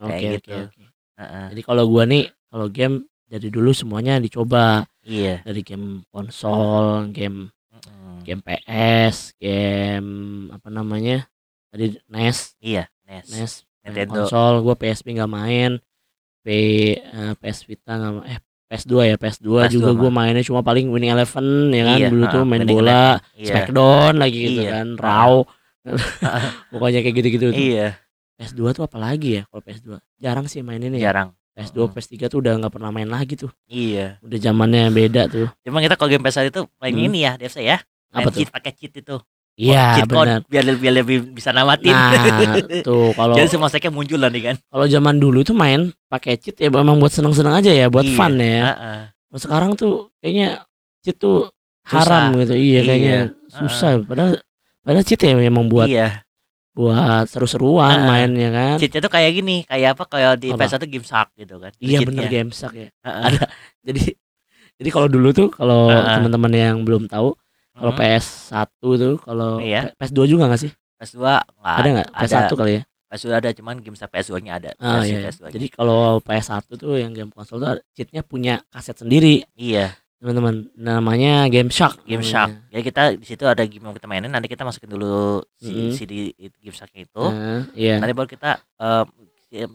Oke 0.00 0.08
kayak 0.08 0.22
oke 0.22 0.32
gitu. 0.40 0.56
oke. 0.64 0.84
Heeh. 1.18 1.46
Jadi 1.52 1.62
kalau 1.62 1.84
gua 1.84 2.06
nih 2.06 2.24
kalau 2.48 2.66
game 2.70 2.96
dari 3.28 3.48
dulu 3.52 3.70
semuanya 3.74 4.16
dicoba 4.16 4.86
iya 5.04 5.42
dari 5.44 5.60
game 5.60 6.06
konsol, 6.08 7.10
game 7.12 7.50
Mm-mm. 7.68 8.22
game 8.24 8.40
PS, 8.40 9.36
game 9.36 10.10
apa 10.48 10.68
namanya? 10.72 11.26
Tadi 11.68 11.98
NES, 12.08 12.56
iya 12.62 12.88
NES, 13.04 13.26
NES, 13.28 13.52
Nintendo 13.84 14.24
konsol, 14.24 14.64
gua 14.64 14.74
PSP 14.78 15.12
nggak 15.12 15.28
main. 15.28 15.76
P 16.48 16.50
eh, 16.96 17.32
PS 17.36 17.58
Vita 17.62 17.92
nggak 17.94 18.12
ma- 18.14 18.24
eh 18.24 18.40
PS2 18.68 18.92
ya 19.04 19.16
PS2, 19.16 19.48
PS2 19.48 19.68
juga 19.70 19.90
gue 19.94 20.10
mainnya 20.10 20.40
cuma 20.40 20.60
paling 20.60 20.88
Winning 20.88 21.12
Eleven 21.12 21.46
ya 21.70 21.82
kan? 21.86 21.98
Iya, 21.98 22.08
dulu 22.08 22.24
tuh 22.26 22.42
main 22.42 22.64
bola 22.64 23.16
iya. 23.32 23.64
Smackdown 23.64 24.14
lagi 24.16 24.38
gitu 24.42 24.60
Iya. 24.60 24.70
kan. 24.70 24.86
Raw. 24.94 25.32
Pokoknya 26.70 27.00
kayak 27.00 27.16
gitu-gitu. 27.16 27.46
Tuh. 27.48 27.56
iya 27.56 27.96
PS2 28.36 28.60
tuh 28.70 28.84
apalagi 28.84 29.40
ya 29.40 29.42
kalau 29.48 29.62
PS2 29.62 29.88
jarang 30.16 30.46
sih 30.46 30.60
main 30.60 30.78
ini 30.78 30.96
ya. 30.96 31.10
jarang. 31.10 31.34
PS2 31.56 31.78
Mm. 31.80 31.90
PS3 31.90 32.14
tuh 32.28 32.38
udah 32.38 32.52
nggak 32.56 32.70
pernah 32.70 32.90
main 32.92 33.08
lagi 33.08 33.34
tuh. 33.34 33.50
Iya. 33.66 34.20
Udah 34.20 34.38
zamannya 34.38 34.88
beda 34.88 35.26
tuh. 35.26 35.50
Cuma 35.60 35.80
kita 35.80 35.96
kalau 35.96 36.06
game 36.08 36.22
PS1 36.22 36.48
itu 36.48 36.62
main 36.76 36.92
Hmm. 36.92 37.06
ini 37.08 37.18
ya 37.24 37.32
DFC 37.34 37.58
ya. 37.62 37.80
Main 38.08 38.20
apa 38.20 38.30
tuh? 38.30 38.38
cheat 38.38 38.48
pakai 38.48 38.72
cheat 38.72 38.92
itu 38.94 39.16
iya 39.58 39.98
cheat 39.98 40.06
benar 40.06 40.46
biar 40.46 40.62
lebih, 40.64 40.80
biar 40.80 40.94
lebih 40.96 41.16
bisa 41.34 41.50
namatin 41.50 41.90
nah 41.90 42.54
tuh 42.86 43.10
kalau 43.12 43.34
jadi 43.34 43.50
semua 43.50 43.66
seknya 43.66 43.90
muncul 43.90 44.16
nanti 44.16 44.38
kan 44.40 44.54
kalau 44.64 44.86
zaman 44.86 45.18
dulu 45.18 45.42
tuh 45.42 45.52
main 45.52 45.90
pakai 46.06 46.38
cheat 46.38 46.54
ya 46.56 46.70
memang 46.70 46.96
buat 46.96 47.10
seneng-seneng 47.10 47.52
aja 47.52 47.68
ya 47.68 47.90
buat 47.90 48.06
Iya. 48.06 48.14
fun 48.14 48.34
ya 48.38 48.60
Heeh. 48.64 49.00
Kalau 49.28 49.40
sekarang 49.42 49.70
tuh 49.74 49.94
kayaknya 50.18 50.62
cheat 51.02 51.18
tuh 51.18 51.50
Susah. 51.82 51.98
haram 52.00 52.38
gitu 52.38 52.54
iya 52.54 52.64
Iya. 52.72 52.82
kayaknya 52.84 53.18
susah 53.50 53.90
padahal 54.00 54.32
padahal 54.80 55.02
cheat 55.02 55.20
ya 55.20 55.34
memang 55.34 55.66
buat 55.66 55.84
iya 55.84 56.22
buat 56.72 57.26
seru-seruan 57.26 57.90
Heeh. 57.92 58.06
mainnya 58.06 58.48
kan 58.48 58.76
cheatnya 58.78 59.02
tuh 59.02 59.10
kayak 59.10 59.30
gini 59.34 59.66
kayak 59.66 59.98
apa 59.98 60.04
kayak 60.06 60.38
di 60.38 60.54
Apa? 60.54 60.62
PS1 60.64 60.86
game 60.86 61.02
shark 61.02 61.34
gitu 61.34 61.58
kan 61.58 61.74
iya 61.76 61.98
bener 62.00 62.30
game 62.30 62.50
sak 62.50 62.70
ya 62.72 62.88
Heeh. 63.02 63.22
ada 63.26 63.42
jadi 63.86 64.14
jadi 64.78 64.88
kalau 64.88 65.10
dulu 65.10 65.34
tuh 65.34 65.50
kalau 65.50 65.90
Heeh. 65.90 66.14
teman-teman 66.14 66.52
yang 66.54 66.76
belum 66.86 67.10
tahu 67.10 67.34
kalau 67.78 67.92
Hmm. 67.92 68.00
PS1 68.00 68.66
tuh 68.98 69.14
kalau 69.18 69.50
Iya. 69.58 69.80
P- 69.88 69.94
PS2 70.00 70.20
juga 70.26 70.44
gak 70.46 70.60
sih? 70.60 70.72
PS2 70.96 71.18
nggak 71.54 71.76
ada 71.76 71.88
nggak? 71.94 72.08
PS1 72.12 72.52
kali 72.52 72.72
ya? 72.74 72.82
PS2 73.08 73.26
ada 73.32 73.48
cuman 73.50 73.76
game 73.78 73.96
PS2 73.96 74.32
nya 74.38 74.52
ada. 74.54 74.70
Ah 74.76 74.98
versi 74.98 75.08
iya 75.08 75.18
PS2 75.24 75.40
-nya. 75.40 75.52
jadi 75.54 75.66
kalau 75.70 76.00
PS1 76.18 76.60
tuh 76.74 76.94
yang 76.94 77.12
game 77.12 77.30
konsol 77.30 77.56
tuh 77.56 77.78
cheatnya 77.92 78.20
punya 78.20 78.60
kaset 78.68 78.94
sendiri. 78.94 79.46
Iya. 79.54 79.94
Teman-teman 80.18 80.66
namanya 80.74 81.46
Game 81.46 81.70
Shark 81.70 82.02
game 82.02 82.18
namanya. 82.18 82.50
shark. 82.50 82.50
Jadi 82.68 82.82
kita 82.84 83.02
di 83.14 83.22
situ 83.24 83.44
ada 83.46 83.62
game 83.62 83.80
yang 83.80 83.94
kita 83.94 84.04
mainin 84.04 84.28
nanti 84.28 84.50
kita 84.50 84.66
masukin 84.66 84.90
dulu 84.90 85.38
si. 85.54 85.94
CD 85.94 86.34
itu 86.34 86.58
game 86.58 86.74
sharknya 86.74 87.06
itu. 87.06 87.22
Nah, 87.22 87.62
iya. 87.72 87.96
Nanti 87.96 88.12
baru 88.12 88.26
kita 88.26 88.58
eh, 88.58 89.04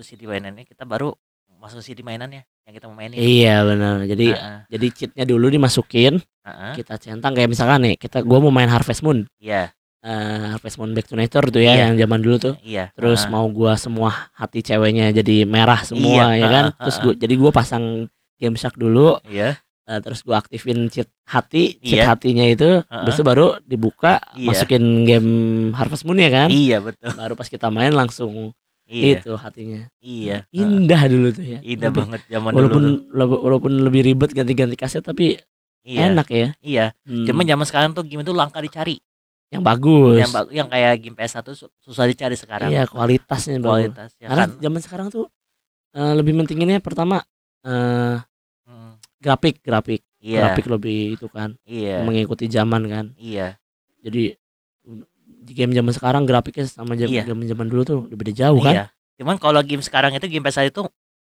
CD 0.03 0.27
mainannya 0.27 0.67
kita 0.67 0.83
baru 0.83 1.15
masuk 1.57 1.79
CD 1.79 2.03
mainannya 2.03 2.43
yang 2.63 2.73
kita 2.73 2.85
mau 2.87 2.95
mainin. 2.95 3.17
Iya 3.17 3.55
benar. 3.63 3.95
Jadi 4.03 4.27
Heeh, 4.31 4.57
jadi 4.69 4.87
cheatnya 4.89 5.25
dulu 5.27 5.45
dimasukin 5.47 6.15
heeh. 6.19 6.73
kita 6.75 6.95
centang 6.95 7.35
kayak 7.35 7.51
misalkan 7.51 7.83
nih 7.83 7.95
kita 7.99 8.23
gua 8.23 8.39
mau 8.39 8.51
main 8.51 8.71
Harvest 8.71 9.03
Moon. 9.03 9.27
Iya. 9.37 9.75
Eh, 10.03 10.45
Harvest 10.51 10.75
Moon 10.75 10.91
Back 10.91 11.07
to 11.07 11.15
Nature 11.15 11.47
tuh 11.47 11.59
ya 11.59 11.75
Iya. 11.75 11.81
yang 11.87 11.95
zaman 11.97 12.19
dulu 12.19 12.35
tuh. 12.37 12.55
Iya. 12.59 12.91
Terus 12.95 13.23
heeh. 13.23 13.31
mau 13.31 13.45
gua 13.47 13.75
semua 13.75 14.11
hati 14.31 14.59
ceweknya 14.59 15.11
jadi 15.11 15.43
merah 15.43 15.83
semua 15.83 16.31
Iya, 16.31 16.39
ya 16.39 16.47
kan? 16.49 16.65
Heeh, 16.71 16.79
terus 16.79 16.95
heeh. 16.97 17.03
gua 17.05 17.13
jadi 17.17 17.33
gua 17.35 17.51
pasang 17.51 17.83
Game 18.35 18.55
Shark 18.55 18.75
dulu. 18.75 19.19
Iya. 19.27 19.59
Eh, 19.83 19.99
terus 19.99 20.23
gua 20.23 20.39
aktifin 20.39 20.87
cheat 20.87 21.11
hati 21.23 21.75
cheat 21.83 21.99
Iya. 21.99 22.07
hatinya 22.09 22.47
itu 22.47 22.79
habis 22.87 23.15
itu 23.15 23.23
baru 23.23 23.59
dibuka 23.61 24.23
Iya. 24.33 24.47
masukin 24.47 25.03
game 25.03 25.31
Harvest 25.75 26.07
Moon 26.07 26.15
ya 26.15 26.31
kan? 26.31 26.47
Iya 26.47 26.79
betul. 26.79 27.11
Baru 27.11 27.35
pas 27.35 27.47
kita 27.47 27.67
main 27.67 27.91
langsung 27.91 28.55
iya. 28.93 29.17
Itu 29.17 29.33
hatinya. 29.33 29.81
Iya 29.97 30.37
indah 30.53 31.01
dulu 31.09 31.27
tuh 31.31 31.41
ya. 31.41 31.59
Indah 31.59 31.89
Lebih- 31.89 32.01
banget 32.05 32.21
zaman 32.29 32.51
walaupun 32.53 32.83
dulu 33.09 33.35
walaupun 33.41 33.71
lebih 33.81 34.01
ribet 34.05 34.29
ganti-ganti 34.31 34.77
kaset 34.77 35.01
tapi 35.01 35.41
iya. 35.81 36.07
enak 36.07 36.27
ya. 36.29 36.47
Iya. 36.61 36.85
Hmm. 37.01 37.25
cuman 37.25 37.43
zaman 37.43 37.65
sekarang 37.65 37.89
tuh 37.91 38.05
game 38.05 38.21
itu 38.21 38.31
langka 38.31 38.61
dicari. 38.61 39.01
Yang 39.49 39.63
bagus. 39.65 40.17
Yang 40.17 40.31
ba- 40.31 40.51
yang 40.53 40.67
kayak 40.69 40.93
game 40.97 41.13
PS1 41.13 41.45
su- 41.51 41.73
susah 41.77 42.05
dicari 42.05 42.37
sekarang. 42.37 42.69
Iya 42.69 42.85
kualitasnya 42.85 43.57
bagus 43.57 43.69
kualitas 43.89 44.11
ya 44.17 44.27
karena 44.29 44.45
kan. 44.45 44.57
zaman 44.61 44.79
sekarang 44.81 45.07
tuh 45.09 45.25
eh, 45.93 46.13
lebih 46.13 46.33
mentinginnya 46.33 46.77
pertama 46.77 47.21
eh 47.65 48.17
Hmm, 48.63 48.95
grafik 49.19 49.59
grafik. 49.59 50.01
Iya. 50.17 50.55
Grafik 50.55 50.71
lebih 50.71 51.19
itu 51.19 51.27
kan. 51.27 51.59
Iya. 51.67 52.07
Mengikuti 52.07 52.47
zaman 52.47 52.87
kan. 52.87 53.05
Iya. 53.19 53.59
Jadi 53.99 54.31
di 54.31 54.42
game 55.45 55.71
zaman 55.71 55.91
sekarang 55.91 56.23
grafiknya 56.23 56.65
sama 56.65 56.93
jam- 56.93 57.07
Iya. 57.07 57.27
zaman 57.27 57.43
zaman 57.45 57.65
dulu 57.67 57.81
tuh 57.83 57.97
udah 58.05 58.17
beda 58.17 58.31
jauh 58.31 58.59
kan 58.59 58.73
Iya. 58.73 58.85
Cuman 59.13 59.37
kalau 59.37 59.61
game 59.61 59.79
sekarang 59.79 60.11
itu 60.11 60.25
game 60.25 60.41
PS1 60.41 60.69
itu 60.69 60.81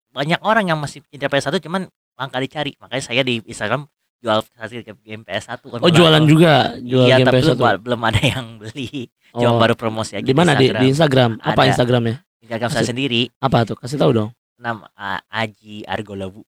banyak 0.09 0.39
orang 0.41 0.65
yang 0.65 0.79
masih 0.79 1.03
cinta 1.05 1.27
PS1 1.27 1.59
cuman 1.59 1.85
langka 2.15 2.39
dicari. 2.39 2.73
Makanya 2.77 3.03
saya 3.03 3.21
di 3.21 3.43
Instagram 3.43 3.85
jual 4.17 4.41
hasil 4.55 4.81
game- 4.81 5.01
game 5.01 5.21
PS1 5.21 5.59
kan 5.61 5.79
oh 5.79 5.91
jualan 5.91 6.23
juga 6.23 6.73
jual 6.79 7.05
Iya, 7.05 7.19
game 7.19 7.27
tapi 7.27 7.37
PS1 7.43 7.53
belum, 7.53 7.77
belum 7.83 8.01
ada 8.01 8.21
yang 8.23 8.47
beli. 8.57 9.11
Cuma 9.29 9.51
oh, 9.51 9.59
baru 9.59 9.75
promosi 9.75 10.15
aja 10.15 10.23
di 10.23 10.31
mana 10.31 10.55
di, 10.55 10.65
Instagram. 10.65 10.79
di 10.79 10.87
Instagram 10.89 11.31
apa 11.39 11.61
Ada. 11.61 11.69
Instagramnya 11.69 12.15
Instagram 12.39 12.69
saya 12.71 12.85
sendiri 12.85 13.21
apa 13.35 13.57
tuh 13.63 13.75
kasih 13.75 13.99
tahu 13.99 14.11
dong 14.13 14.29
nama 14.55 14.87
A- 14.95 15.19
Aji 15.29 15.83
Argolawu. 15.83 16.39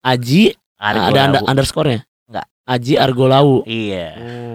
Aji 0.00 0.56
ada 0.74 1.44
underscore-nya 1.44 2.02
Enggak. 2.26 2.46
Aji 2.64 2.94
Argolawu 2.96 3.62
Iya. 3.62 4.08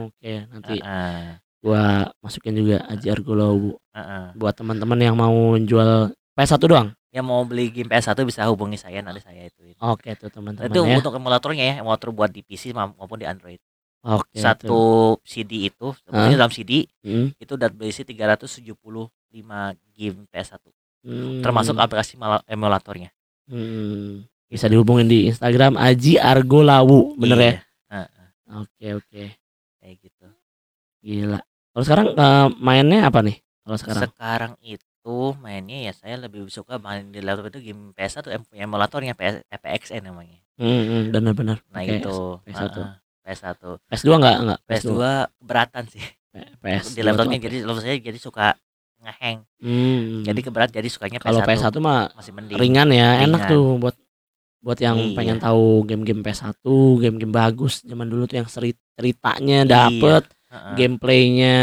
Oke 0.09 0.33
nanti 0.49 0.75
Heeh. 0.81 1.39
Gua 1.67 1.83
masukin 2.19 2.55
juga 2.55 2.87
Aji 2.87 3.11
Argolawu 3.11 3.75
Heeh. 3.91 4.25
buat 4.33 4.55
teman-teman 4.55 4.95
yang 4.97 5.13
mau 5.13 5.35
jual 5.59 6.09
PS1 6.31 6.63
doang? 6.63 6.89
Yang 7.11 7.25
mau 7.25 7.41
beli 7.43 7.67
game 7.67 7.89
PS1 7.89 8.15
bisa 8.23 8.47
hubungi 8.47 8.77
saya 8.77 9.01
nanti 9.01 9.19
saya 9.19 9.43
itu. 9.43 9.75
oke 9.75 10.07
tuh 10.15 10.29
teman-teman 10.29 10.69
Itu 10.69 10.81
ya. 10.81 10.95
untuk 10.95 11.11
emulatornya 11.11 11.63
ya, 11.65 11.75
emulator 11.79 12.09
buat 12.09 12.29
di 12.29 12.39
PC 12.39 12.71
ma- 12.71 12.87
maupun 12.89 13.19
di 13.19 13.25
Android. 13.25 13.59
oke 13.99 14.31
tuh. 14.31 14.39
Satu 14.39 14.81
CD 15.21 15.67
itu, 15.67 15.87
sebenarnya 15.99 16.37
dalam 16.37 16.53
CD 16.53 16.87
Hmm, 17.01 17.33
itu 17.33 17.51
udah 17.51 17.67
berisi 17.67 18.05
375 18.05 18.77
game 19.91 20.17
PS1 20.29 20.63
hmm, 21.03 21.41
termasuk 21.41 21.75
aplikasi 21.75 22.15
emulatornya. 22.45 23.09
Hmm. 23.47 24.23
bisa 24.47 24.67
dihubungin 24.67 25.07
di 25.07 25.27
Instagram 25.27 25.75
Aji 25.75 26.15
Argolawu. 26.15 27.15
Bener 27.15 27.39
ya? 27.39 27.53
Iya, 27.89 28.03
oke 28.53 28.87
oke. 28.95 29.23
Kayak 29.77 29.95
gitu. 29.99 30.27
Gila 30.99 31.39
kalau 31.77 31.85
sekarang 31.85 32.07
eh, 32.17 32.47
mainnya 32.57 33.05
apa 33.05 33.21
nih 33.21 33.37
kalau 33.61 33.77
sekarang 33.77 34.01
sekarang 34.09 34.53
itu 34.65 35.17
mainnya 35.37 35.77
ya 35.85 35.93
saya 35.93 36.17
lebih 36.17 36.49
suka 36.49 36.81
main 36.81 37.13
di 37.13 37.21
laptop 37.21 37.53
itu 37.53 37.69
game 37.69 37.93
PS1 37.93 38.25
em- 38.33 38.49
emulatornya 38.65 39.13
PS 39.13 39.45
FPXN 39.45 40.09
namanya 40.09 40.41
hmm, 40.57 40.65
hmm, 40.89 41.01
bener-bener 41.13 41.61
nah 41.69 41.85
Oke, 41.85 42.01
itu 42.01 42.17
PS1. 42.49 42.73
Heeh, 42.73 42.89
PS1 43.21 43.61
PS2 43.93 44.09
enggak 44.09 44.35
enggak 44.41 44.59
PS2 44.65 44.93
keberatan 45.37 45.83
sih 45.93 46.05
PS 46.65 46.85
di 46.97 47.01
laptopnya 47.05 47.37
jadi 47.37 47.57
laptop 47.61 47.85
saya 47.85 47.95
jadi 48.01 48.17
suka 48.17 48.57
ngeheng 48.97 49.45
hmm. 49.61 50.25
jadi 50.25 50.39
keberat 50.41 50.69
jadi 50.73 50.89
sukanya 50.89 51.21
kalau 51.21 51.45
PS1, 51.45 51.61
PS1 51.69 51.75
mah 51.77 52.09
masih 52.17 52.33
mending 52.33 52.57
ringan 52.57 52.89
ya 52.89 53.21
enak 53.21 53.45
Ringan. 53.45 53.53
tuh 53.53 53.65
buat 53.77 53.95
buat 54.65 54.81
yang 54.81 54.97
Iya. 54.97 55.13
pengen 55.13 55.37
tahu 55.37 55.85
game-game 55.85 56.25
PS1 56.25 56.57
game-game 57.05 57.29
bagus 57.29 57.85
zaman 57.85 58.09
dulu 58.09 58.25
tuh 58.25 58.41
yang 58.41 58.49
ceritanya 58.49 59.61
Iya. 59.61 60.25
Gameplaynya 60.75 61.57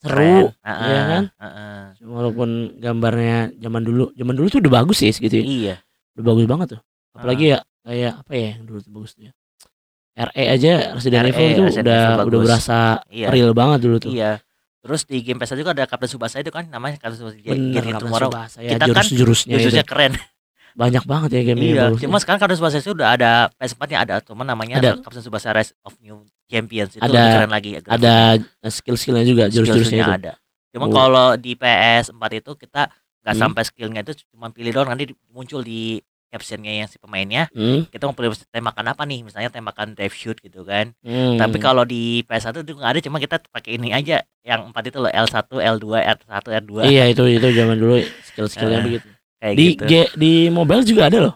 seru 0.00 0.48
iya 0.48 0.64
Heeh, 0.64 1.04
kan? 1.08 1.24
heeh. 1.36 1.80
walaupun 2.04 2.48
gambarnya 2.76 3.52
zaman 3.56 3.82
dulu 3.84 4.04
zaman 4.12 4.34
dulu 4.34 4.46
tuh 4.48 4.60
udah 4.60 4.72
bagus 4.80 4.96
sih 5.00 5.12
gitu 5.12 5.40
ya 5.40 5.44
iya 5.44 5.74
udah 6.16 6.24
bagus 6.24 6.46
banget 6.48 6.66
tuh 6.76 6.80
apalagi 7.12 7.44
ya 7.52 7.58
kayak 7.80 8.12
apa 8.20 8.32
ya 8.32 8.46
yang 8.56 8.62
dulu 8.64 8.78
tuh 8.80 8.92
bagus 8.92 9.10
tuh 9.12 9.22
ya 9.28 9.32
RE 10.20 10.44
aja 10.52 10.72
Resident 10.96 11.22
RE, 11.22 11.30
Evil 11.32 11.48
tuh 11.54 11.64
Resident 11.68 11.86
udah 11.88 12.00
Evil 12.16 12.26
udah 12.28 12.40
berasa 12.44 12.78
iya 13.08 13.28
real 13.28 13.52
banget 13.52 13.78
dulu 13.84 13.96
tuh 14.00 14.12
Iya. 14.12 14.40
Terus 14.80 15.04
di 15.04 15.20
game 15.20 15.36
PS1 15.36 15.60
juga 15.60 15.76
ada 15.76 15.84
Captain 15.84 16.08
Subasa 16.08 16.40
itu 16.40 16.48
kan 16.48 16.64
namanya 16.64 16.96
Captain 16.96 17.20
Subasa 17.20 17.36
bener 17.36 17.84
Captain 17.84 18.00
Tomorrow. 18.00 18.32
Tsubasa 18.32 18.58
ya 18.64 18.70
Kita 18.72 18.84
kan 18.88 19.04
jurus-jurusnya 19.04 19.52
itu 19.52 19.68
Jujurnya 19.68 19.84
keren. 19.84 20.12
banyak 20.80 21.04
banget 21.04 21.30
ya 21.36 21.40
game 21.44 21.60
iya. 21.60 21.84
bagus 21.84 22.00
Cuma 22.00 22.16
sekarang 22.16 22.40
Captain 22.40 22.56
Subasa 22.56 22.80
itu 22.80 22.96
udah 22.96 23.08
ada 23.12 23.30
PS4 23.60 23.80
nya 23.92 23.98
ada, 24.00 24.16
cuman 24.24 24.48
namanya 24.48 24.80
Ada. 24.80 24.96
Captain 25.04 25.20
Subasa 25.20 25.52
Rise 25.52 25.76
of 25.84 26.00
New 26.00 26.24
Champions 26.50 26.92
itu 26.92 27.00
Ada- 27.00 27.14
lebih 27.14 27.30
keren 27.32 27.50
lagi. 27.50 27.70
ya, 27.70 27.80
ada 27.86 28.14
skill-skillnya 28.66 29.24
juga 29.24 29.44
jurus-jurusnya 29.46 29.98
itu 30.00 30.12
ada. 30.18 30.32
Cuma 30.70 30.84
Oh. 30.84 30.92
kalau 30.92 31.28
di 31.34 31.54
PS4 31.54 32.12
itu 32.36 32.52
kita 32.56 32.90
nggak 33.20 33.34
Hmm. 33.34 33.42
sampai 33.46 33.62
skillnya 33.62 34.00
itu 34.02 34.12
cuma 34.28 34.48
pilih 34.48 34.72
doang 34.72 34.88
nanti 34.88 35.04
muncul 35.28 35.60
di 35.60 36.00
captionnya 36.26 36.72
yang 36.72 36.86
si 36.86 36.94
pemainnya 36.96 37.50
Hmm, 37.50 37.84
kita 37.84 38.06
mau 38.06 38.14
pilih 38.14 38.30
tembakan 38.48 38.86
apa 38.88 39.02
nih 39.02 39.20
misalnya 39.20 39.50
tembakan 39.50 39.92
drive 39.92 40.12
shoot 40.12 40.38
gitu 40.38 40.62
kan 40.62 40.94
hmm. 41.00 41.36
tapi 41.36 41.58
kalau 41.58 41.82
di 41.82 42.22
PS1 42.22 42.62
itu 42.62 42.72
nggak 42.72 42.86
ada 42.88 43.00
cuma 43.00 43.18
kita 43.18 43.42
pakai 43.44 43.74
ini 43.74 43.90
aja 43.90 44.22
yang 44.40 44.70
empat 44.70 44.88
itu 44.88 44.98
loh 45.00 45.10
L1 45.10 45.36
L2 45.50 45.86
R1 46.00 46.30
R2 46.56 46.86
iya 46.86 47.04
itu 47.06 47.26
itu 47.26 47.44
zaman 47.50 47.76
dulu 47.76 47.98
skill-skillnya 48.24 48.78
Eh, 48.78 48.84
begitu 48.86 49.06
kayak 49.36 49.54
di 49.54 49.64
gitu 49.68 49.84
G- 49.84 50.12
di 50.14 50.32
mobile 50.48 50.82
juga 50.82 51.02
ada 51.04 51.18
loh 51.20 51.34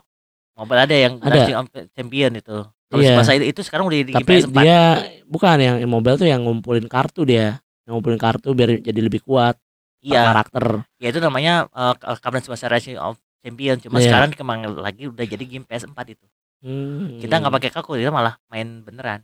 mobile 0.55 0.81
ada 0.81 0.95
yang 0.95 1.19
Ada. 1.19 1.67
Champion 1.91 2.33
itu 2.33 2.57
kalau 2.95 3.03
Iya. 3.03 3.19
Tsubasa 3.19 3.33
itu, 3.35 3.45
itu 3.51 3.61
sekarang 3.67 3.85
udah 3.91 3.99
di 3.99 4.15
tapi 4.15 4.25
PS4 4.31 4.55
dia 4.55 4.81
bukan 5.27 5.57
yang 5.59 5.77
mobile 5.85 6.15
tuh 6.15 6.29
yang 6.31 6.41
ngumpulin 6.47 6.87
kartu 6.87 7.27
dia. 7.27 7.59
Yang 7.83 7.93
ngumpulin 7.99 8.21
kartu 8.23 8.49
biar 8.55 8.79
jadi 8.79 9.01
lebih 9.03 9.19
kuat. 9.21 9.59
Iya. 9.99 10.31
Karakter. 10.31 10.87
Ya 11.03 11.09
itu 11.11 11.19
namanya 11.19 11.67
uh, 11.75 11.93
Captain 11.99 12.39
Tsubasa 12.39 12.71
Rising 12.71 12.95
of 12.97 13.19
Champion 13.43 13.77
cuma 13.77 13.99
Iya. 13.99 14.09
sekarang 14.09 14.29
dikembang 14.31 14.61
lagi 14.79 15.11
udah 15.11 15.25
jadi 15.27 15.43
game 15.43 15.67
PS4 15.67 15.99
itu. 16.15 16.27
Hmm. 16.65 17.21
kita 17.21 17.45
nggak 17.45 17.53
pakai 17.61 17.71
kalkul 17.75 18.01
kita 18.01 18.09
malah 18.09 18.41
main 18.49 18.81
beneran. 18.81 19.21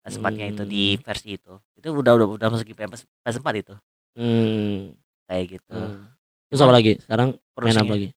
PS4-nya 0.00 0.46
itu 0.48 0.62
di 0.64 0.84
Hmm. 0.94 1.02
versi 1.04 1.28
itu. 1.36 1.52
Itu 1.76 1.92
udah 1.92 2.12
udah 2.16 2.26
udah 2.34 2.46
masuk 2.48 2.66
di 2.66 2.74
PS, 2.74 3.04
PS4 3.20 3.48
itu. 3.58 3.74
Hmm. 4.12 4.92
kayak 5.24 5.44
gitu. 5.56 5.72
Hmm. 5.72 6.08
terus 6.52 6.60
apa 6.60 6.72
lagi? 6.72 6.92
Sekarang 7.00 7.32
main 7.56 7.76
apa 7.76 7.92
lagi 7.96 8.08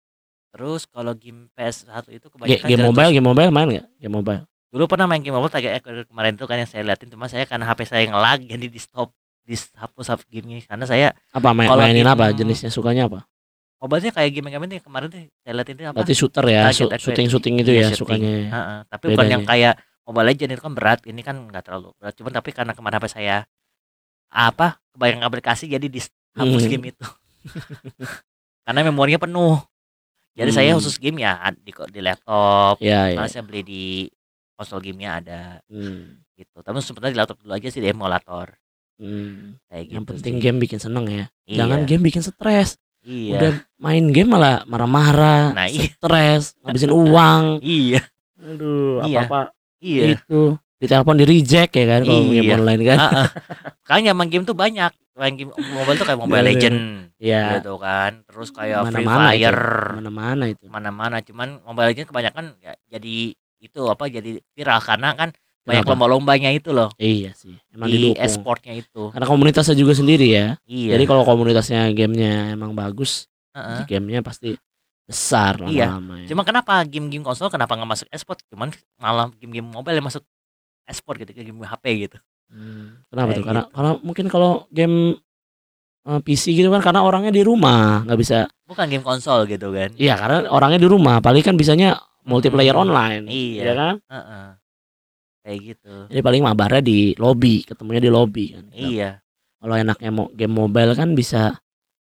terus 0.55 0.87
kalau 0.87 1.11
game 1.11 1.51
PS1 1.51 2.07
itu 2.09 2.31
kebanyakan 2.31 2.63
game 2.63 2.79
Grand 2.79 2.87
mobile 2.87 3.11
game 3.11 3.27
mobile 3.27 3.51
main 3.51 3.67
nggak 3.67 3.85
game 3.99 4.15
mobile 4.15 4.41
dulu 4.71 4.83
pernah 4.87 5.05
main 5.05 5.19
game 5.19 5.35
mobile 5.35 5.51
kayak 5.51 5.83
kemarin 6.07 6.33
itu 6.33 6.45
kan 6.47 6.55
yang 6.55 6.69
saya 6.69 6.87
liatin 6.87 7.11
cuma 7.11 7.27
saya 7.27 7.43
karena 7.43 7.67
HP 7.67 7.79
saya 7.83 8.01
yang 8.03 8.15
lag 8.15 8.39
jadi 8.39 8.65
di 8.65 8.79
stop 8.79 9.11
dihapus 9.43 10.07
hapus 10.09 10.25
gamenya 10.25 10.63
karena 10.63 10.85
saya 10.87 11.07
apa 11.29 11.51
main 11.51 11.67
mainin 11.69 12.01
game- 12.01 12.15
apa 12.15 12.31
jenisnya 12.31 12.71
sukanya 12.71 13.05
apa 13.05 13.27
Mobile 13.75 14.07
kayak 14.07 14.31
game 14.33 14.47
game 14.49 14.65
yang 14.71 14.81
kemarin 14.81 15.11
tuh 15.11 15.19
saya 15.45 15.53
lihat 15.53 15.67
itu 15.69 15.81
apa? 15.83 15.93
Berarti 15.99 16.15
shooter 16.15 16.45
ya, 16.47 16.71
Acquire. 16.71 16.97
shooting-shooting 16.97 17.53
itu 17.59 17.69
ya 17.69 17.91
shooting. 17.91 17.99
sukanya. 18.17 18.29
ya. 18.31 18.49
Tapi 18.87 19.03
bukan 19.13 19.27
yang 19.29 19.43
Bedanya. 19.45 19.51
kayak 19.51 19.73
Mobile 20.07 20.25
Legend 20.31 20.49
itu 20.55 20.61
kan 20.63 20.73
berat, 20.73 20.99
ini 21.05 21.21
kan 21.21 21.35
nggak 21.37 21.61
terlalu 21.61 21.91
berat. 21.99 22.13
Cuman 22.17 22.31
tapi 22.33 22.49
karena 22.49 22.71
kemarin 22.73 22.97
HP 22.97 23.05
saya 23.13 23.37
apa 24.31 24.79
kebanyakan 24.89 25.23
aplikasi 25.27 25.63
jadi 25.67 25.85
dihapus 25.85 26.63
Hmm. 26.65 26.71
game 26.71 26.85
itu. 26.95 27.05
karena 28.65 28.79
memorinya 28.81 29.19
penuh. 29.21 29.59
Jadi 30.35 30.51
saya 30.51 30.75
Hmm. 30.75 30.79
khusus 30.83 30.99
game 30.99 31.23
ya 31.23 31.39
di 31.55 31.71
di 31.71 32.01
laptop. 32.03 32.75
Iya. 32.83 33.15
Karena 33.15 33.31
saya 33.31 33.43
beli 33.47 33.61
di 33.63 33.83
konsol 34.53 34.83
gamenya 34.83 35.11
ada 35.23 35.41
Hmm. 35.67 36.19
gitu. 36.35 36.59
Tapi 36.59 36.75
sebenarnya 36.79 37.13
di 37.15 37.19
laptop 37.19 37.37
dulu 37.39 37.53
aja 37.55 37.67
sih 37.71 37.79
di 37.79 37.87
emulator 37.87 38.51
Hmm. 38.95 39.59
kayak 39.67 39.83
gitu. 39.87 39.95
Yang 39.95 40.05
penting 40.11 40.35
sih. 40.35 40.41
game 40.43 40.57
bikin 40.59 40.79
seneng 40.79 41.05
ya. 41.07 41.25
Iya, 41.43 41.57
Jangan 41.63 41.79
game 41.83 42.03
bikin 42.03 42.21
stres. 42.21 42.75
Iya. 43.05 43.37
Udah 43.37 43.51
main 43.77 44.05
game 44.09 44.33
malah 44.33 44.65
marah-marah, 44.65 45.53
Nah, 45.53 45.67
iya. 45.69 45.93
stres, 45.93 46.43
ngabisin 46.65 46.89
uang. 46.89 47.61
Iya. 47.61 48.01
Aduh, 48.35 49.05
Iya. 49.05 49.23
apa-apa 49.23 49.41
Iya. 49.77 50.03
itu. 50.17 50.57
Ditelepon 50.75 51.15
di 51.15 51.25
reject 51.25 51.71
ya 51.71 51.85
kan 51.87 52.01
kalau 52.03 52.23
game 52.25 52.43
Iya. 52.43 52.55
online 52.55 52.83
kan. 52.83 52.97
Makanya 53.81 54.11
main 54.17 54.29
game 54.29 54.43
tuh 54.43 54.53
banyak. 54.53 54.91
Main 55.15 55.33
game 55.33 55.51
mobile 55.55 55.95
tuh 55.95 56.03
kayak 56.03 56.19
Mobile 56.19 56.35
Iya, 56.35 56.43
iya. 56.43 56.51
Legend 56.51 56.77
Iya. 57.15 57.41
gitu 57.57 57.73
kan. 57.79 58.11
Terus 58.27 58.49
kayak 58.51 58.79
Free 58.83 58.99
Mana-mana 58.99 59.29
itu. 59.31 59.39
Fire. 59.39 59.63
Mana-mana 59.95 60.43
itu. 60.45 60.63
Mana-mana 60.67 61.15
cuman 61.21 61.47
Mobile 61.61 61.87
Legend 61.89 62.07
kebanyakan 62.11 62.45
ya, 62.59 62.73
jadi 62.89 63.15
itu 63.57 63.81
apa 63.87 64.03
jadi 64.05 64.43
viral 64.51 64.79
karena 64.79 65.15
kan 65.15 65.29
banyak 65.65 65.81
lomba-lombanya 65.81 66.53
itu 66.53 66.69
loh 66.69 66.93
Iya 66.95 67.33
sih. 67.33 67.57
Emang 67.73 67.89
di 67.89 68.13
e-sportnya 68.13 68.75
itu. 68.75 69.09
Karena 69.09 69.25
komunitasnya 69.25 69.73
juga 69.73 69.95
sendiri 69.95 70.27
ya. 70.29 70.59
Iya. 70.67 70.93
Jadi 70.93 71.03
kalau 71.07 71.23
komunitasnya 71.23 71.89
gamenya 71.89 72.53
emang 72.53 72.75
bagus, 72.75 73.25
Heeh. 73.55 73.87
gamenya 73.89 74.21
pasti 74.21 74.53
besar 75.05 75.57
Iya. 75.65 75.95
lama-lama 75.97 76.21
ya. 76.21 76.27
Cuma 76.29 76.43
kenapa 76.43 76.83
game-game 76.83 77.23
konsol 77.23 77.49
kenapa 77.49 77.73
nggak 77.73 77.89
masuk 77.89 78.07
e-sport? 78.11 78.43
Cuman 78.51 78.69
malah 78.97 79.31
game-game 79.37 79.65
mobile 79.65 79.97
yang 79.97 80.05
masuk 80.05 80.21
e-sport 80.85 81.17
gitu, 81.21 81.31
game 81.33 81.61
HP 81.61 81.83
gitu. 82.05 82.17
Hmm, 82.45 83.01
Kenapa 83.09 83.33
Kayak 83.33 83.37
tuh? 83.37 83.45
Karena 83.45 83.61
gitu. 83.65 83.73
karena 83.73 83.91
mungkin 84.05 84.25
kalau 84.29 84.51
game 84.69 84.97
eh, 86.05 86.19
PC 86.21 86.53
gitu 86.53 86.69
kan 86.69 86.81
karena 86.81 87.01
orangnya 87.01 87.33
di 87.33 87.41
rumah 87.41 88.05
nggak 88.05 88.19
bisa. 88.19 88.45
Bukan 88.69 88.85
game 88.87 89.01
konsol 89.01 89.45
gitu 89.45 89.73
kan. 89.73 89.89
Iya 89.97 90.13
karena 90.15 90.45
orangnya 90.47 90.77
di 90.77 90.87
rumah, 90.87 91.17
paling 91.19 91.41
kan 91.41 91.57
bisanya 91.57 91.97
multiplayer 92.23 92.73
Hmm, 92.73 92.85
online. 92.85 93.23
iya. 93.27 93.61
ya 93.61 93.73
kan? 93.73 93.95
Heeh. 94.05 94.47
Kayak 95.45 95.59
gitu. 95.61 95.95
Jadi 96.09 96.21
paling 96.21 96.41
mabarnya 96.41 96.81
di 96.81 97.13
lobby, 97.17 97.61
ketemunya 97.61 98.01
di 98.01 98.09
lobby 98.09 98.45
kan. 98.53 98.65
Iya. 98.73 99.21
Kalau 99.61 99.75
enaknya 99.75 100.09
mau 100.09 100.25
game 100.29 100.53
mobile 100.53 100.93
kan 100.93 101.13
bisa 101.13 101.57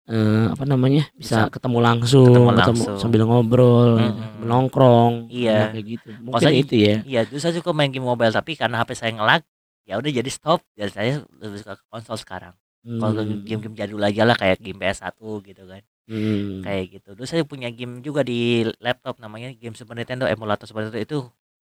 eh, 0.10 0.46
apa 0.50 0.64
namanya? 0.66 1.06
Bisa, 1.14 1.46
Bisa 1.46 1.54
ketemu 1.54 1.78
langsung, 1.80 2.26
ketemu 2.28 2.50
ketemu 2.52 2.82
langsung. 2.82 2.98
sambil 2.98 3.22
ngobrol, 3.24 3.90
Mm-mm. 3.96 4.42
menongkrong, 4.42 5.14
Iya. 5.30 5.70
kayak 5.72 5.86
gitu. 5.86 6.10
Mungkin 6.18 6.34
Maksudnya- 6.34 6.60
itu 6.60 6.76
ya. 6.76 6.96
Iya, 7.06 7.20
dulu 7.26 7.40
saya 7.40 7.54
suka 7.54 7.70
main 7.72 7.90
game 7.90 8.04
mobile 8.04 8.30
tapi 8.30 8.54
karena 8.54 8.82
HP 8.82 8.90
saya 8.94 9.12
ngelag, 9.14 9.46
ya 9.86 9.96
udah 9.96 10.12
jadi 10.12 10.30
stop. 10.30 10.60
Jadi 10.74 10.92
saya 10.92 11.12
lebih 11.38 11.58
suka 11.58 11.78
ke 11.78 11.86
konsol 11.88 12.18
sekarang. 12.18 12.54
Kalau 12.80 13.12
Hmm, 13.22 13.44
game-game 13.44 13.76
jadul 13.76 14.00
aja 14.00 14.24
lah 14.24 14.34
kayak 14.34 14.58
game 14.58 14.80
PS1 14.80 15.14
gitu 15.44 15.64
kan. 15.64 15.84
hmm. 16.08 16.64
Kayak 16.64 16.84
gitu. 16.92 17.10
Dulu 17.14 17.26
saya 17.26 17.44
punya 17.44 17.70
game 17.70 18.00
juga 18.00 18.24
di 18.24 18.66
laptop 18.80 19.20
namanya 19.20 19.52
game 19.52 19.76
Super 19.76 19.94
Nintendo 19.94 20.26
emulator 20.26 20.66
Super 20.66 20.88
Nintendo 20.88 21.04
itu 21.04 21.20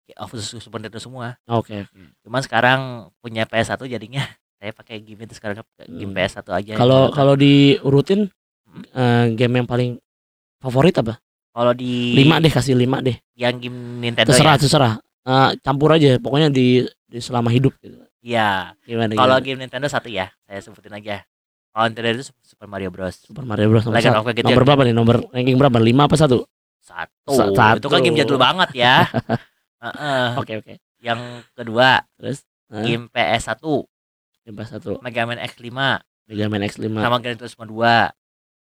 ya, 0.06 0.22
khusus 0.22 0.60
Super 0.60 0.78
Nintendo 0.78 1.00
semua. 1.00 1.34
Oke. 1.46 1.82
oke. 1.82 2.04
Cuman 2.22 2.38
sekarang 2.40 2.80
punya 3.18 3.42
PS1 3.42 3.80
jadinya 3.88 4.22
saya 4.60 4.70
pakai 4.70 5.00
game 5.00 5.24
itu 5.24 5.32
sekarang 5.32 5.64
game 5.88 6.12
Hmm. 6.12 6.16
PS1 6.20 6.44
aja. 6.46 6.72
Kalau 6.76 7.08
emulator. 7.08 7.16
kalau 7.16 7.34
diurutin 7.34 8.20
Hmm. 8.62 8.84
eh, 8.86 9.24
game 9.34 9.54
yang 9.56 9.66
paling 9.66 9.96
favorit 10.58 10.94
apa? 10.94 11.16
kalau 11.50 11.74
di 11.74 12.14
Lima 12.14 12.38
deh 12.38 12.46
kasih 12.46 12.78
lima 12.78 13.00
deh. 13.00 13.18
yang 13.34 13.56
game 13.56 13.74
Nintendo 13.98 14.30
Terserah 14.30 14.54
ya. 14.54 14.60
terserah. 14.60 14.94
Eh, 15.20 15.50
campur 15.58 15.90
aja. 15.90 16.14
Pokoknya 16.16 16.46
di, 16.46 16.78
di 17.02 17.18
selama 17.18 17.50
hidup. 17.50 17.74
Gitu. 17.76 17.98
Iya. 18.22 18.78
Gimana? 18.80 19.12
Kalau 19.12 19.36
game 19.40 19.58
Nintendo 19.58 19.88
satu 19.88 20.06
ya, 20.06 20.30
saya 20.44 20.60
sebutin 20.60 20.94
aja. 20.94 21.26
Kalau 21.70 21.84
Nintendo 21.86 22.08
itu 22.14 22.30
Super 22.40 22.66
Mario 22.66 22.88
Bros. 22.88 23.18
Super 23.18 23.42
Mario 23.42 23.66
Bros. 23.66 23.82
Nomor, 23.82 23.98
satu. 23.98 24.22
Kagetian. 24.22 24.46
nomor 24.46 24.62
berapa 24.62 24.82
nih? 24.86 24.94
Nomor 24.94 25.16
ranking 25.28 25.58
berapa? 25.58 25.78
Lima 25.78 26.06
apa 26.06 26.14
satu? 26.14 26.46
Satu. 26.78 27.32
Sa- 27.32 27.50
satu. 27.50 27.82
Itu 27.82 27.88
kan 27.90 28.00
game 28.00 28.16
jadul 28.16 28.38
banget 28.38 28.70
ya. 28.72 29.10
Oke 30.40 30.60
oke. 30.60 30.74
Yang 31.00 31.20
kedua, 31.56 32.04
Terus 32.14 32.44
Hah? 32.68 32.84
game 32.84 33.08
PS1, 34.50 34.52
Lima 34.52 34.64
satu. 34.66 34.90
Mega 35.00 35.22
Man 35.24 35.38
X5, 35.38 35.70
Mega 36.26 36.46
Man 36.46 36.62
X5. 36.62 36.84
sama 36.94 37.16
Gran 37.18 37.36
Turismo 37.36 37.64
2, 37.64 38.10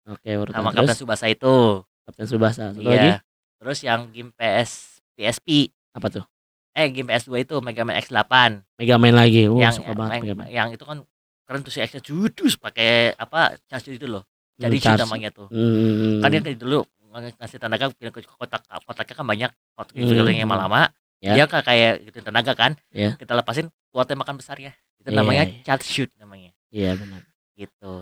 Oke, 0.09 0.31
urutan 0.33 0.57
sama 0.57 0.71
Kapten. 0.73 0.97
Subasa 0.97 1.27
itu. 1.27 1.57
Kapten 2.05 2.27
Subasa. 2.27 2.65
Satu 2.73 2.81
lagi 2.81 3.09
Iya. 3.13 3.17
Terus 3.59 3.79
yang 3.83 4.01
game 4.09 4.31
PS 4.33 5.03
PSP, 5.13 5.69
apa 5.93 6.09
tuh? 6.09 6.25
eh 6.73 6.87
game 6.89 7.11
PS2 7.11 7.43
itu 7.43 7.55
Mega 7.59 7.83
Man 7.83 7.99
X8. 7.99 8.31
Mega 8.79 8.97
Man 8.97 9.13
lagi. 9.13 9.51
Uh, 9.51 9.59
yang 9.59 9.75
suka 9.75 9.93
banget 9.93 10.23
Mega 10.23 10.25
yang, 10.25 10.39
Man. 10.39 10.47
yang 10.49 10.69
itu 10.71 10.85
kan 10.87 11.03
keren 11.43 11.61
tuh 11.61 11.75
si 11.75 11.83
X-nya 11.83 11.99
judus 11.99 12.55
pakai 12.55 13.13
apa 13.13 13.59
charge 13.67 13.93
itu 13.93 14.07
loh. 14.07 14.23
Hmm, 14.57 14.63
Jadi 14.65 14.77
charge. 14.79 15.03
namanya 15.03 15.29
tuh. 15.29 15.51
Hmm, 15.51 16.23
Kan 16.23 16.29
dia 16.31 16.55
dulu 16.55 16.87
ng- 17.11 17.35
ngasih 17.35 17.59
tenaga 17.59 17.91
pindah 17.91 18.13
ke 18.15 18.23
kotak 18.23 18.63
kotaknya 18.87 19.15
kan 19.15 19.27
banyak 19.27 19.51
kotak 19.75 19.93
Hmm, 19.93 20.23
yang 20.31 20.47
hmm. 20.47 20.55
lama. 20.55 20.83
Ya. 21.19 21.35
Dia 21.35 21.45
kayak 21.51 22.07
gitu 22.07 22.23
tenaga 22.23 22.55
kan. 22.55 22.79
Ya. 22.95 23.19
Kita 23.19 23.35
lepasin 23.35 23.75
kuat 23.91 24.07
tembakan 24.07 24.39
besar 24.39 24.55
ya. 24.57 24.71
Itu 24.99 25.09
Iya, 25.09 25.17
namanya 25.17 25.45
iya. 25.45 25.63
charge 25.63 25.87
shoot 25.87 26.11
namanya. 26.17 26.51
Iya 26.69 26.91
benar. 26.95 27.23
Gitu. 27.55 27.95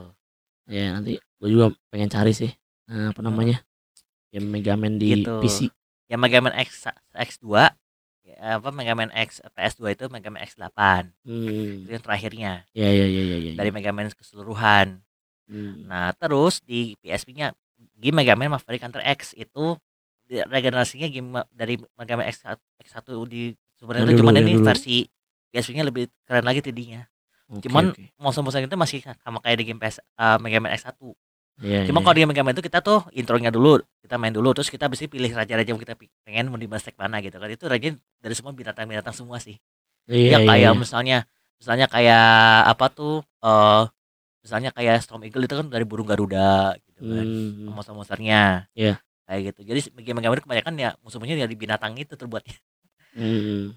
Ya 0.67 0.85
nanti 0.93 1.13
gue 1.17 1.49
juga 1.49 1.67
pengen 1.89 2.09
cari 2.09 2.33
sih. 2.33 2.51
eh, 2.87 3.11
apa 3.11 3.19
namanya? 3.19 3.59
Game 4.31 4.47
Mega 4.47 4.75
Man 4.75 4.95
di 4.95 5.11
Gitu. 5.23 5.35
PC. 5.43 5.59
Yang 6.07 6.21
Mega 6.23 6.39
Man 6.39 6.55
X 6.55 6.87
X2 7.13 7.67
ya, 8.23 8.37
apa 8.59 8.71
Mega 8.71 8.95
Man 8.95 9.11
X 9.11 9.43
PS2 9.51 9.83
itu 9.91 10.05
Mega 10.07 10.31
Man 10.31 10.39
X8 10.41 10.79
Hmm. 11.23 11.83
itu 11.83 11.91
yang 11.91 12.05
terakhirnya 12.05 12.53
Ya 12.71 12.87
ya 12.87 13.07
ya 13.07 13.23
ya 13.25 13.37
ya. 13.41 13.53
dari 13.55 13.71
Mega 13.71 13.91
Man 13.91 14.11
keseluruhan 14.11 15.03
Hmm. 15.47 15.87
nah 15.87 16.11
terus 16.13 16.59
di 16.63 16.95
PSP-nya 16.99 17.55
game 17.95 18.19
Mega 18.19 18.35
Man 18.35 18.51
Maverick 18.51 18.83
Hunter 18.83 19.03
X 19.03 19.31
itu 19.33 19.75
regenerasinya 20.27 21.07
game 21.07 21.31
dari 21.51 21.79
Mega 21.95 22.15
Man 22.15 22.27
X, 22.27 22.43
X1 22.83 23.07
di 23.27 23.55
cuman 23.79 23.95
yang 24.03 24.11
ini 24.43 24.55
dulu. 24.59 24.67
versi 24.67 25.07
PSP-nya 25.57 25.89
lebih 25.89 26.13
keren 26.29 26.45
lagi 26.45 26.61
3D-nya 26.61 27.09
Oke, 27.49 27.65
cuman 27.71 27.95
oke. 27.95 28.05
motion-motion 28.21 28.67
itu 28.69 28.77
masih 28.77 28.99
sama 29.25 29.39
kayak 29.41 29.57
di 29.63 29.65
game 29.73 29.81
PS 29.81 30.05
uh, 30.19 30.37
Mega 30.37 30.61
Man 30.61 30.77
X1 30.77 30.99
Iya, 31.57 31.89
cuma 31.89 32.03
iya. 32.03 32.05
kalau 32.05 32.15
di 32.21 32.29
Mega 32.29 32.45
Man 32.45 32.53
itu 32.53 32.61
kita 32.61 32.85
tuh 32.85 33.01
intronya 33.17 33.49
dulu 33.49 33.81
kita 34.05 34.21
main 34.21 34.29
dulu 34.29 34.53
terus 34.53 34.69
kita 34.69 34.93
bisa 34.93 35.09
pilih 35.09 35.33
raja-raja 35.33 35.65
yang 35.73 35.81
kita 35.81 35.97
pengen 36.21 36.53
mau 36.53 36.61
di 36.61 36.69
mana 36.69 37.17
gitu 37.25 37.41
kan 37.41 37.49
itu 37.49 37.65
raja 37.65 37.97
dari 37.97 38.35
semua 38.37 38.53
binatang-binatang 38.53 39.17
semua 39.17 39.41
sih 39.41 39.57
Iya, 40.05 40.37
ya 40.37 40.39
iya, 40.39 40.39
kayak 40.45 40.73
iya. 40.75 40.77
misalnya 40.77 41.19
misalnya 41.57 41.87
kayak 41.89 42.29
apa 42.77 42.87
tuh 42.93 43.25
eh 43.41 43.83
misalnya 44.45 44.71
kayak 44.71 45.01
Storm 45.01 45.25
Eagle 45.25 45.49
itu 45.49 45.55
kan 45.57 45.67
dari 45.73 45.89
burung 45.89 46.05
Garuda 46.05 46.77
gitu 46.85 47.01
kan 47.09 47.25
Hmm. 47.25 47.73
monster-monsternya 47.73 48.69
Iya. 48.77 49.01
kayak 49.25 49.41
gitu 49.57 49.61
jadi 49.65 49.81
game-game 49.97 50.37
itu 50.37 50.45
kebanyakan 50.45 50.75
ya 50.77 50.91
musuh-musuhnya 51.01 51.41
dari 51.49 51.57
binatang 51.57 51.97
itu 51.97 52.15
terbuatnya 52.15 52.53
Hmm. 53.17 53.73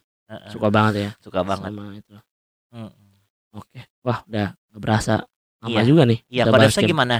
Suka 0.47 0.67
banget 0.69 0.93
ya. 0.95 1.11
suka 1.19 1.41
banget 1.41 1.73
Sama 1.73 1.83
itu. 1.91 2.15
Mm. 2.69 2.91
Oke. 3.51 3.79
Wah, 4.05 4.21
udah 4.23 4.53
nggak 4.53 4.81
berasa 4.81 5.25
lama 5.59 5.73
Iya. 5.73 5.81
juga 5.83 6.03
nih. 6.05 6.19
iya 6.29 6.43
game. 6.45 6.89
gimana 6.93 7.17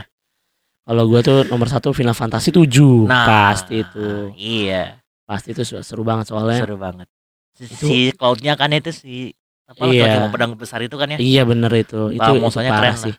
Kalau 0.86 1.04
gua 1.06 1.22
tuh 1.22 1.46
nomor 1.46 1.68
satu 1.68 1.90
Final 1.92 2.14
Fantasy 2.14 2.50
7 2.50 3.06
nah 3.06 3.26
pasti 3.52 3.82
itu. 3.82 4.34
iya 4.34 4.98
Pasti 5.22 5.54
itu 5.54 5.62
seru, 5.62 6.02
banget 6.02 6.30
soalnya. 6.30 6.62
seru 6.62 6.78
banget 6.78 7.06
si, 7.54 7.66
Itu- 7.66 7.86
si 7.86 7.98
cloudnya 8.14 8.58
kan 8.58 8.70
itu 8.72 8.90
si 8.90 9.34
apa 9.66 9.86
Iya. 9.86 10.34
pedang 10.34 10.58
besar 10.58 10.82
itu 10.82 10.98
kan 10.98 11.14
ya 11.14 11.18
Iya 11.18 11.46
bener 11.46 11.70
itu. 11.76 12.10
Itu, 12.10 12.18
Wah, 12.18 12.34
itu 12.34 12.42
musuhnya 12.42 12.74
keren 12.74 12.96
sih. 12.96 13.14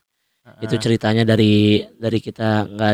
Itu 0.59 0.75
ceritanya 0.79 1.23
dari 1.23 1.79
dari 1.95 2.19
kita 2.19 2.67
nggak 2.67 2.93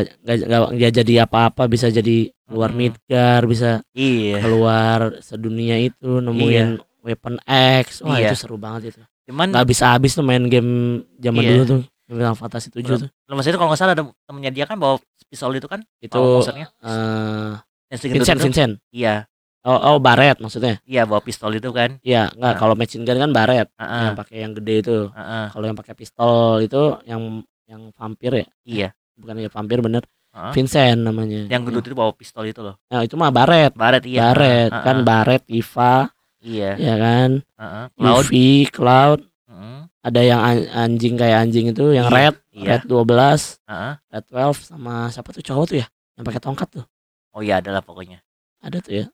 nggak 0.77 0.91
jadi 0.93 1.13
apa-apa 1.25 1.65
bisa 1.65 1.89
jadi 1.89 2.29
keluar 2.45 2.69
Mm. 2.69 2.77
Midgar 2.77 3.41
bisa 3.49 3.81
iya 3.91 4.37
keluar 4.39 5.17
sedunia 5.19 5.75
itu 5.77 6.21
nemuin 6.21 6.77
weapon 7.07 7.39
X. 7.79 8.03
Wah 8.03 8.19
Iya. 8.19 8.29
itu 8.29 8.37
seru 8.37 8.59
banget 8.59 8.91
itu. 8.91 9.01
cuman 9.27 9.51
Nggak 9.51 9.67
bisa 9.67 9.91
habis 9.91 10.11
tuh 10.11 10.23
main 10.23 10.43
game 10.45 10.71
zaman 11.17 11.41
Iya. 11.41 11.51
dulu 11.53 11.63
tuh. 11.65 11.81
Final 12.07 12.35
Fantasy 12.35 12.67
7 12.69 12.83
tuh. 12.97 13.09
lo 13.23 13.33
maksudnya 13.33 13.55
kalau 13.55 13.67
nggak 13.67 13.79
salah 13.81 13.91
ada 13.91 14.03
temennya 14.23 14.51
dia 14.53 14.63
kan 14.63 14.75
bawa 14.75 14.95
pistol 15.25 15.51
itu 15.51 15.67
kan 15.67 15.83
Itu 15.97 16.15
monsternya 16.15 16.71
eh 16.79 17.51
segitu 17.93 18.15
Vincent 18.17 18.37
itu. 18.37 18.45
Vincent. 18.47 18.73
iya 18.91 19.15
Oh, 19.61 19.75
oh 19.75 19.97
Baret 19.99 20.39
maksudnya. 20.39 20.79
iya 20.83 21.03
bawa 21.03 21.19
pistol 21.19 21.51
itu 21.51 21.67
kan 21.69 21.99
Iya, 21.99 22.31
enggak 22.31 22.51
Nah. 22.51 22.57
kalau 22.57 22.73
machine 22.73 23.03
gun 23.03 23.19
kan 23.19 23.31
Baret 23.31 23.67
Heeh, 23.75 24.01
yang 24.01 24.15
pakai 24.15 24.37
yang 24.39 24.53
gede 24.53 24.75
itu. 24.79 24.97
heeh, 25.11 25.45
Kalau 25.51 25.65
yang 25.65 25.75
pakai 25.75 25.93
pistol 25.93 26.31
itu 26.61 26.81
yang 27.03 27.21
yang 27.65 27.91
vampir 27.91 28.31
ya? 28.33 28.45
iya 28.63 28.89
Bukan 29.13 29.35
ya 29.37 29.49
vampir 29.49 29.83
bener. 29.83 30.07
Heeh. 30.31 30.51
Vincent 30.53 30.99
namanya. 31.01 31.51
yang 31.51 31.67
gendut 31.67 31.83
itu 31.83 31.91
bawa 31.91 32.15
pistol 32.15 32.47
itu 32.47 32.63
loh 32.63 32.79
Nah, 32.87 33.03
itu 33.03 33.19
mah 33.19 33.27
Baret. 33.27 33.75
Baret 33.75 34.07
iya 34.07 34.31
Baret 34.31 34.71
Heeh, 34.71 34.83
kan 34.87 34.97
Baret, 35.03 35.43
Iva, 35.51 36.07
iya 36.47 36.71
ya 36.77 36.95
kan? 36.95 37.29
heeh. 37.53 37.85
Cloud 37.93 38.23
Yuffie, 38.23 38.63
Cloud, 38.67 39.19
heeh, 39.45 39.79
ada 40.01 40.21
yang 40.21 40.39
an- 40.39 40.69
anjing 40.71 41.13
kayak 41.13 41.43
anjing 41.43 41.67
itu 41.67 41.91
yang 41.91 42.07
Iya, 42.07 42.15
red, 42.31 42.35
iya 42.51 42.69
red 42.73 42.83
12, 42.85 43.59
heeh. 43.65 43.93
red 44.07 44.23
12 44.25 44.57
sama 44.65 44.93
siapa 45.09 45.29
tuh 45.29 45.43
cowok 45.43 45.65
tuh 45.67 45.77
ya? 45.77 45.87
yang 46.15 46.23
pakai 46.23 46.39
tongkat 46.39 46.67
tuh 46.71 46.85
Oh 47.29 47.41
iya 47.41 47.59
adalah 47.59 47.79
pokoknya 47.79 48.23
ada 48.57 48.79
tuh 48.79 48.93
ya 48.95 49.05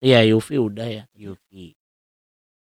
iya 0.00 0.24
Yuffie 0.24 0.58
udah 0.58 0.82
ya 0.84 1.04
Yuffie. 1.14 1.78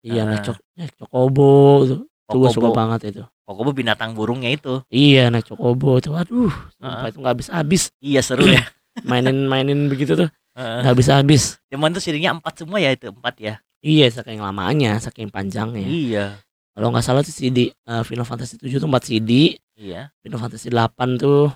iya 0.00 0.24
naik 0.24 0.40
cok 0.42 0.56
naik 0.72 0.92
cokobo 0.96 1.50
tuh 1.84 2.00
tuh 2.24 2.38
gue 2.38 2.50
suka 2.50 2.70
banget 2.70 3.00
itu 3.12 3.24
Kokobo 3.44 3.72
binatang 3.72 4.12
burungnya 4.12 4.48
itu. 4.48 4.84
iya 4.88 5.28
naik 5.28 5.48
cokobo 5.48 5.96
tuh 5.98 6.12
aduh 6.14 6.52
Ah. 6.78 7.08
itu 7.08 7.18
nggak 7.18 7.32
habis 7.34 7.48
habis 7.50 7.82
Iya 7.98 8.20
seru 8.20 8.44
ya. 8.46 8.64
mainin 9.08 9.44
mainin 9.44 9.88
begitu 9.88 10.16
tuh 10.16 10.28
Heeh. 10.59 10.79
nggak 10.81 10.90
habis 10.90 11.07
habis 11.09 11.42
Cuman 11.68 11.90
tuh 11.90 12.01
CD-nya 12.01 12.35
empat 12.35 12.55
semua 12.57 12.77
ya 12.77 12.90
itu 12.90 13.09
empat 13.09 13.35
ya. 13.38 13.55
iya 13.79 14.07
saking 14.09 14.38
lamanya 14.38 14.99
saking 14.99 15.31
panjangnya 15.31 15.87
Iya. 15.87 16.27
kalau 16.73 16.90
nggak 16.90 17.01
salah 17.01 17.23
tuh 17.23 17.31
CD 17.31 17.71
eh, 17.71 18.03
Final 18.03 18.27
Fantasy 18.27 18.59
7 18.59 18.77
tuh 18.77 18.88
4 18.88 18.99
CD 19.05 19.55
Iya. 19.73 20.11
Final 20.18 20.40
Fantasy 20.40 20.66
8 20.68 20.90
tuh 21.16 21.55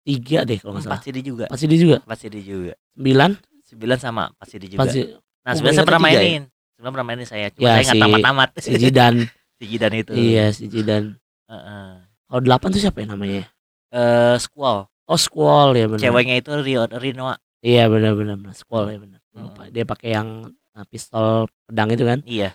tiga 0.00 0.42
deh 0.42 0.56
kalau 0.56 0.72
nggak 0.72 0.82
Empat 0.82 0.96
salah 0.96 1.04
CD 1.06 1.18
juga. 1.20 1.44
4 1.46 1.60
CD 1.60 1.72
juga 1.76 1.96
Empat 2.00 2.18
CD 2.18 2.36
juga. 2.40 2.72
9 2.96 3.36
Sembilan 3.62 3.98
sama 4.00 4.22
empat 4.26 4.46
CD 4.48 4.64
juga. 4.66 4.80
4 4.80 4.90
CD 4.90 5.06
Nah 5.12 5.20
Oh, 5.46 5.54
sebenarnya 5.54 5.78
saya 5.78 5.86
pernah 5.86 6.02
ya? 6.02 6.06
mainin. 6.10 6.42
Sebenarnya 6.72 6.92
pernah 6.92 7.06
mainin 7.06 7.24
saya. 7.24 7.46
Cuma 7.48 7.60
Ya, 7.60 7.70
saya 7.70 7.82
nggak 7.82 7.92
si- 7.92 8.02
tamat-tamat. 8.02 8.48
si 8.56 8.70
Jidan 8.74 9.14
si 9.60 9.64
Jidan 9.66 9.92
itu. 9.94 10.12
iya 10.12 10.44
si 10.50 10.64
Jidan 10.66 11.04
Heeh. 11.46 11.88
kalau 12.24 12.40
8 12.40 12.72
tuh 12.72 12.80
siapa 12.80 12.98
ya 12.98 13.06
namanya 13.06 13.44
Eh, 13.90 14.36
Squall. 14.38 14.88
oh 14.88 15.18
Squall 15.18 15.74
ya 15.74 15.84
benar 15.86 16.00
Ceweknya 16.00 16.36
itu 16.36 16.50
Rio 16.56 16.88
Rinoa. 16.88 17.36
Iya 17.60 17.86
benar 17.86 18.12
benar 18.12 18.36
benar. 18.36 18.54
Squall 18.54 18.88
ya 18.88 18.98
benar 18.98 19.20
Hmm. 19.30 19.54
dia 19.68 19.84
pakai 19.84 20.10
yang 20.10 20.28
eh, 20.70 20.86
pistol 20.86 21.46
pedang 21.64 21.86
itu 21.88 22.02
kan 22.02 22.18
Iya. 22.24 22.50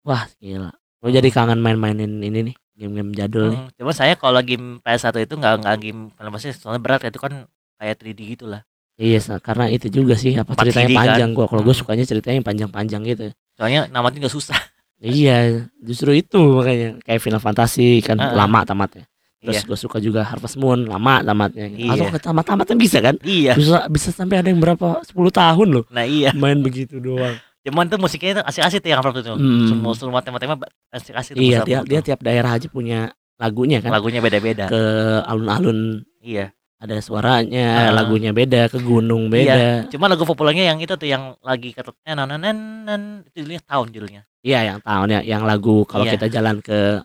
wah 0.00 0.24
gila 0.36 0.70
gue 1.02 1.10
jadi 1.10 1.28
kangen 1.28 1.58
main-mainin 1.58 2.18
ini 2.18 2.40
nih 2.44 2.54
game-game 2.72 3.10
jadul 3.12 3.50
nih 3.50 3.58
Hmm, 3.58 3.70
Cuma 3.74 3.90
saya 3.90 4.14
kalau 4.14 4.38
game 4.38 4.78
PS1 4.80 5.18
itu 5.20 5.34
nggak 5.34 5.54
nggak 5.60 5.76
game 5.78 6.00
Fantasy 6.12 6.52
soalnya 6.52 6.78
berat 6.78 7.02
itu 7.02 7.18
kan 7.18 7.44
kayak 7.76 7.98
3D 7.98 8.20
gitu 8.30 8.46
lah. 8.46 8.62
iya 8.94 9.18
karena 9.40 9.66
itu 9.66 9.90
juga 9.90 10.14
sih 10.14 10.30
apa 10.32 10.54
ceritanya 10.54 10.88
kan? 10.88 10.98
panjang 11.10 11.30
gua 11.32 11.46
kalau 11.46 11.62
gue 11.62 11.74
Hmm. 11.74 11.82
sukanya 11.82 12.04
ceritanya 12.04 12.36
yang 12.38 12.46
panjang-panjang 12.46 13.02
gitu 13.04 13.24
Soalnya 13.52 13.90
namatnya 13.90 14.24
nggak 14.24 14.32
susah. 14.32 14.58
iya 15.02 15.66
justru 15.76 16.14
itu 16.14 16.38
makanya 16.38 17.02
kayak 17.02 17.18
Final 17.18 17.42
Fantasy 17.42 17.98
kan 17.98 18.14
Heeh. 18.14 18.30
lama 18.32 18.62
tamatnya 18.62 19.10
terus 19.42 19.58
Iya. 19.58 19.66
gue 19.66 19.74
suka 19.76 19.98
juga 19.98 20.22
Harvest 20.22 20.54
Moon 20.54 20.86
lama 20.86 21.18
tamatnya 21.20 21.66
gitu. 21.68 21.82
Iya. 21.82 21.92
atau 21.92 22.06
ke 22.08 22.18
tamat-tamatnya 22.20 22.76
bisa 22.78 22.98
kan 22.98 23.14
Iya. 23.20 23.52
bisa 23.52 23.90
bisa 23.90 24.08
sampai 24.08 24.38
ada 24.38 24.48
yang 24.48 24.58
berapa 24.58 25.02
10 25.02 25.12
tahun 25.28 25.68
loh 25.68 25.84
Nah 25.88 26.06
iya. 26.06 26.30
main 26.32 26.58
begitu 26.58 26.96
doang 26.96 27.34
Cuman 27.62 27.86
tuh 27.86 27.94
musiknya 27.96 28.30
itu 28.32 28.42
asik-asik 28.42 28.82
tuh 28.82 28.90
yang 28.90 28.98
Final 28.98 29.14
itu. 29.16 29.30
Hmm. 29.32 29.66
Semua 29.68 29.92
semua 29.94 30.18
tema-tema 30.18 30.58
asik-asik 30.90 31.32
tuh 31.32 31.42
iya 31.42 31.62
dia 31.62 31.78
tuh. 31.96 32.02
tiap 32.04 32.18
daerah 32.20 32.50
aja 32.52 32.66
punya 32.66 33.14
lagunya 33.36 33.78
kan 33.78 33.90
lagunya 33.90 34.18
beda-beda. 34.18 34.66
ke 34.66 34.82
alun-alun 35.24 36.02
Iya. 36.18 36.50
ada 36.76 36.98
suaranya 36.98 37.90
Ah. 37.90 37.94
lagunya 37.94 38.30
beda 38.30 38.66
ke 38.66 38.78
gunung 38.78 39.26
Iya. 39.26 39.32
beda 39.32 39.58
Cuma 39.88 40.06
lagu 40.06 40.22
populernya 40.22 40.66
yang 40.66 40.78
itu 40.78 40.90
tuh 40.92 41.06
yang 41.06 41.38
lagi 41.40 41.70
ketuknya 41.70 42.14
nan 42.16 42.26
nan 42.28 42.40
nan 42.40 42.58
nan 42.82 43.00
itu 43.24 43.42
judulnya 43.42 43.62
tahun 43.62 43.86
judulnya. 43.90 44.22
iya 44.42 44.58
yang 44.64 44.78
tahun 44.80 45.06
ya 45.08 45.20
yang 45.24 45.42
lagu 45.42 45.82
kalau 45.84 46.02
Iya. 46.02 46.18
kita 46.18 46.26
jalan 46.32 46.58
ke 46.58 46.98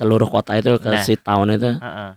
seluruh 0.00 0.24
kota 0.26 0.56
itu 0.56 0.72
ke 0.76 0.88
Nah. 0.88 1.04
si 1.04 1.14
tahun 1.14 1.60
itu 1.60 1.70
Heeh. 1.76 2.10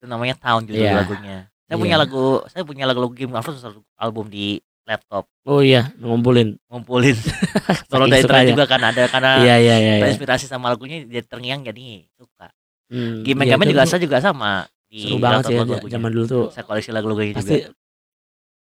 Itu 0.00 0.04
namanya 0.08 0.34
tahun 0.36 0.64
judul 0.64 0.80
Iya. 0.80 0.92
lagunya. 0.96 1.36
Saya 1.64 1.76
Iya. 1.76 1.80
punya 1.80 1.96
lagu, 1.96 2.24
saya 2.48 2.62
punya 2.62 2.84
lagu-lagu 2.84 3.12
game 3.12 3.32
Marvel 3.32 3.54
satu 3.54 3.84
album 3.94 4.28
di 4.28 4.56
laptop 4.84 5.24
oh 5.44 5.60
iya 5.60 5.92
ngumpulin 5.96 6.60
ngumpulin. 6.68 7.16
Kalau 7.92 8.04
dari 8.04 8.20
sukanya. 8.20 8.52
juga 8.52 8.64
kan 8.64 8.80
ada 8.84 9.08
karena 9.08 9.40
iya 9.40 9.56
iya 9.56 9.76
iya, 9.76 9.94
iya. 9.96 10.02
terinspirasi 10.04 10.44
sama 10.44 10.68
lagunya 10.68 11.04
jadi 11.04 11.24
terngiang 11.24 11.64
jadi 11.64 12.04
suka. 12.12 12.52
Hmm, 12.92 13.24
Game 13.24 13.40
iya, 13.40 13.56
game 13.56 13.64
itu 13.64 13.72
juga 13.72 13.82
tuh 13.82 13.90
saya 13.90 14.00
juga 14.04 14.18
sama 14.20 14.52
di 14.84 15.00
seru 15.00 15.16
banget 15.16 15.42
sih 15.42 15.56
ya, 15.56 15.64
zaman 15.90 16.10
dulu 16.12 16.24
tuh 16.28 16.44
Saya 16.52 16.64
koleksi 16.64 16.92
lagu-lagunya 16.92 17.32
pasti 17.32 17.64
juga. 17.64 17.72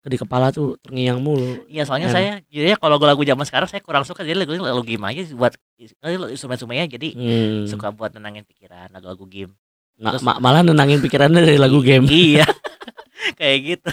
Di 0.03 0.17
kepala 0.17 0.49
tuh 0.49 0.81
terngiang 0.81 1.21
mulu 1.21 1.67
Iya 1.67 1.85
soalnya 1.85 2.09
Enak. 2.09 2.17
saya 2.17 2.31
jadi 2.47 2.73
kalau 2.75 2.97
lagu 2.97 3.21
zaman 3.21 3.45
sekarang 3.45 3.69
saya 3.69 3.81
kurang 3.81 4.03
suka 4.03 4.25
jadi 4.25 4.39
lagu 4.39 4.57
lagu 4.57 4.81
game 4.81 5.05
aja 5.05 5.29
buat 5.31 5.53
instrumen-instrumennya 5.77 6.89
jadi 6.89 7.09
Hmm. 7.13 7.69
suka 7.69 7.91
buat 7.91 8.13
nenangin 8.13 8.43
pikiran 8.43 8.89
lagu-lagu 8.91 9.25
game. 9.27 9.53
Ma- 9.97 10.17
terus- 10.17 10.25
ma- 10.25 10.41
malah 10.41 10.65
nenangin 10.65 10.99
pikirannya 10.99 11.45
dari 11.45 11.59
lagu 11.59 11.81
game 11.81 12.09
iya. 12.09 12.49
Kayak 13.39 13.59
gitu. 13.67 13.91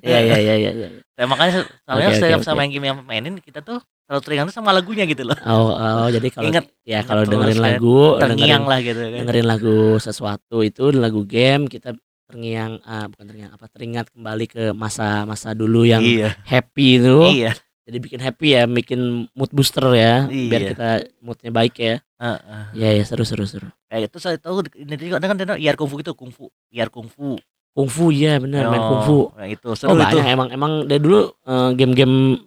iya 0.00 0.18
iya 0.18 0.36
iya 0.40 0.54
iya 0.56 0.70
iya. 0.74 0.88
Nah, 1.14 1.26
makanya 1.28 1.62
soalnya 1.84 2.08
oke, 2.08 2.16
setiap 2.16 2.40
oke. 2.40 2.46
sama 2.48 2.64
yang 2.64 2.72
game 2.72 2.86
yang 2.88 2.98
mainin 3.04 3.36
kita 3.38 3.60
tuh 3.60 3.78
selalu 4.02 4.20
teringat 4.24 4.44
tuh 4.48 4.56
sama 4.56 4.72
lagunya 4.72 5.04
gitu 5.04 5.22
loh. 5.22 5.36
oh, 5.44 5.70
oh 5.70 6.08
jadi 6.08 6.26
kalau 6.32 6.48
Ingat 6.48 6.64
ya 6.82 7.04
kalau 7.04 7.22
dengerin 7.22 7.60
lagu 7.60 8.16
dengerin 8.16 8.64
lah 8.64 8.80
gitu 8.80 8.98
kan. 8.98 9.18
dengerin 9.22 9.46
lagu 9.46 9.76
sesuatu 9.96 10.64
itu 10.64 10.90
lagu 10.90 11.22
game 11.22 11.68
kita 11.68 11.92
terngiang 12.30 12.72
ah, 12.82 13.06
bukan 13.06 13.24
terngiang 13.26 13.50
apa 13.50 13.66
teringat 13.66 14.06
kembali 14.08 14.46
ke 14.46 14.64
masa-masa 14.72 15.50
dulu 15.52 15.82
yang 15.82 16.00
Iya. 16.00 16.38
happy 16.42 16.86
itu 16.96 17.18
Iya. 17.36 17.52
jadi 17.82 17.98
bikin 17.98 18.20
happy 18.20 18.48
ya 18.52 18.62
bikin 18.64 19.00
mood 19.30 19.50
booster 19.50 19.82
ya 19.90 20.24
biar 20.26 20.60
Iya. 20.62 20.70
kita 20.70 20.88
moodnya 21.18 21.50
baik 21.50 21.74
ya 21.74 21.94
Heeh. 22.16 22.64
ya 22.72 22.88
ya 22.94 23.02
seru 23.02 23.22
seru 23.22 23.44
seru 23.44 23.68
Kayak 23.86 24.08
itu 24.08 24.18
saya 24.18 24.38
tahu 24.38 24.62
ini 24.72 24.94
juga 24.94 25.18
dengan 25.18 25.34
dengan 25.34 25.56
IR 25.56 25.74
kungfu 25.74 25.98
gitu 25.98 26.14
kungfu, 26.14 26.46
IR 26.70 26.86
kungfu. 26.88 27.34
kungfu 27.70 28.10
ya 28.10 28.38
benar 28.38 28.66
main 28.66 28.78
Oh, 28.78 28.88
kungfu 28.88 29.18
Nah, 29.34 29.46
itu 29.46 29.66
oh 29.66 29.74
seru 29.74 29.94
itu. 29.94 29.98
banyak 30.00 30.26
emang 30.26 30.48
emang 30.50 30.72
dari 30.84 30.98
dulu 30.98 31.34
eh, 31.42 31.70
game-game 31.74 32.38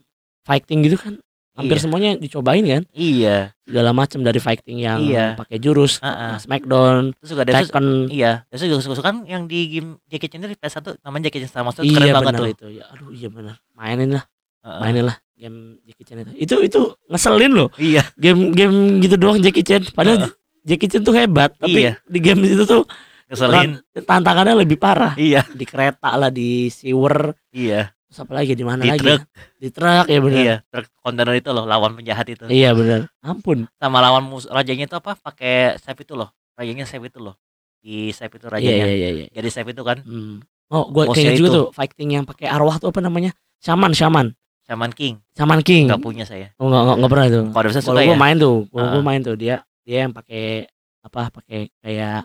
fighting 0.43 0.83
gitu 0.83 0.95
kan 0.95 1.15
hampir 1.53 1.77
Iya. 1.77 1.83
semuanya 1.85 2.09
dicobain 2.15 2.63
kan 2.63 2.83
Iya. 2.89 3.53
segala 3.61 3.89
macam 3.91 4.19
dari 4.19 4.37
fighting 4.37 4.77
yang 4.79 4.99
Iya. 4.99 5.37
pakai 5.37 5.57
jurus 5.57 6.01
Heeh. 6.01 6.41
Smackdown 6.41 7.13
Terus 7.15 7.29
juga 7.29 7.41
ada 7.43 7.53
Tekken 7.59 7.87
Iya, 8.09 8.31
terus 8.47 8.61
juga 8.63 8.81
suka 8.83 9.01
kan 9.03 9.21
yang 9.23 9.45
di 9.45 9.69
game 9.71 10.01
Jackie 10.05 10.27
Chan 10.27 10.41
dari 10.41 10.53
PS1 10.53 10.97
namanya 10.99 11.29
Jackie 11.29 11.39
Chan 11.39 11.49
Star 11.49 11.61
Master 11.61 11.81
iya 11.81 11.93
keren 11.93 12.13
banget 12.15 12.33
tuh. 12.35 12.47
itu 12.49 12.67
ya 12.73 12.83
aduh 12.89 13.09
iya 13.09 13.29
benar 13.29 13.55
mainin 13.71 14.09
lah 14.11 14.23
Heeh. 14.61 14.79
mainin 14.79 15.05
lah 15.05 15.17
game 15.33 15.57
Jackie 15.83 16.03
Chan 16.03 16.17
itu 16.19 16.31
itu 16.35 16.55
itu 16.63 16.81
ngeselin 17.07 17.53
loh 17.53 17.69
Iya, 17.77 18.01
game 18.15 18.49
game 18.51 18.75
gitu 18.99 19.15
doang 19.15 19.37
Jackie 19.37 19.61
Chan 19.61 19.93
padahal 19.93 20.33
Jackie 20.59 20.89
Chan 20.89 21.05
tuh 21.05 21.13
hebat 21.13 21.53
tapi 21.53 21.85
Iya. 21.85 22.01
di 22.03 22.17
game 22.17 22.41
itu 22.43 22.65
tuh 22.65 22.81
ngeselin. 23.29 23.77
tantangannya 24.01 24.57
lebih 24.57 24.75
parah 24.75 25.13
Iya, 25.13 25.45
di 25.47 25.63
kereta 25.63 26.17
lah 26.17 26.29
di 26.29 26.65
sewer 26.67 27.29
iya, 27.49 27.92
terus 28.13 28.21
apa 28.21 28.33
lagi 28.35 28.53
di 28.53 28.61
mana 28.61 28.79
Di 28.79 28.93
lagi 28.93 29.01
truk. 29.01 29.21
di 29.57 29.69
truk 29.69 30.05
ya 30.05 30.19
benar 30.21 30.37
iya. 30.39 30.55
Truk 30.63 30.85
kontainer 30.95 31.33
itu 31.33 31.49
loh 31.49 31.65
lawan 31.65 31.97
penjahat 31.97 32.29
itu. 32.29 32.45
iya 32.45 32.69
benar 32.71 33.09
ampun 33.19 33.65
Sama 33.75 33.97
lawan 33.99 34.21
mus 34.23 34.45
rajanya 34.45 34.85
itu 34.85 34.93
apa? 34.93 35.17
Pakai 35.17 35.81
save 35.81 35.97
itu 35.99 36.13
loh. 36.13 36.29
Rajanya 36.53 36.85
save 36.85 37.01
itu 37.03 37.17
loh. 37.17 37.33
Di 37.81 38.13
save 38.13 38.29
itu 38.31 38.45
iya 38.45 38.53
rajanya. 38.53 38.85
iya 38.85 38.93
iya 38.93 39.09
iya 39.11 39.25
Jadi 39.33 39.49
save 39.49 39.73
itu 39.73 39.81
kan 39.81 39.97
Hmm. 40.05 40.45
oh 40.69 40.85
gua 40.87 41.09
kayaknya 41.09 41.33
juga 41.35 41.49
itu. 41.49 41.57
tuh 41.57 41.67
fighting 41.71 42.09
yang 42.11 42.23
pakai 42.23 42.45
arwah 42.47 42.77
tuh 42.77 42.93
apa 42.93 43.01
namanya 43.01 43.33
shaman 43.57 43.91
shaman 43.91 44.37
Shaman 44.63 44.93
King. 44.93 45.19
shaman 45.33 45.59
king 45.59 45.89
Enggak 45.89 45.99
punya 45.99 46.23
saya. 46.23 46.53
oh 46.55 46.69
nggak 46.69 46.81
nggak- 46.85 46.97
nggak 47.01 47.11
pernah 47.11 47.27
tuh 47.27 47.43
Kalau 47.51 47.67
bisa 47.67 47.81
suka 47.81 47.99
gua 47.99 48.13
ya. 48.13 48.15
main 48.15 48.35
tuh 48.37 48.55
kalau 48.69 48.85
gua 48.85 48.93
Heeh. 48.93 49.03
main 49.03 49.19
tuh 49.19 49.35
dia 49.35 49.55
dia 49.81 49.97
yang 50.05 50.13
pakai 50.13 50.69
apa 51.01 51.33
pakai 51.33 51.67
kayak 51.81 52.23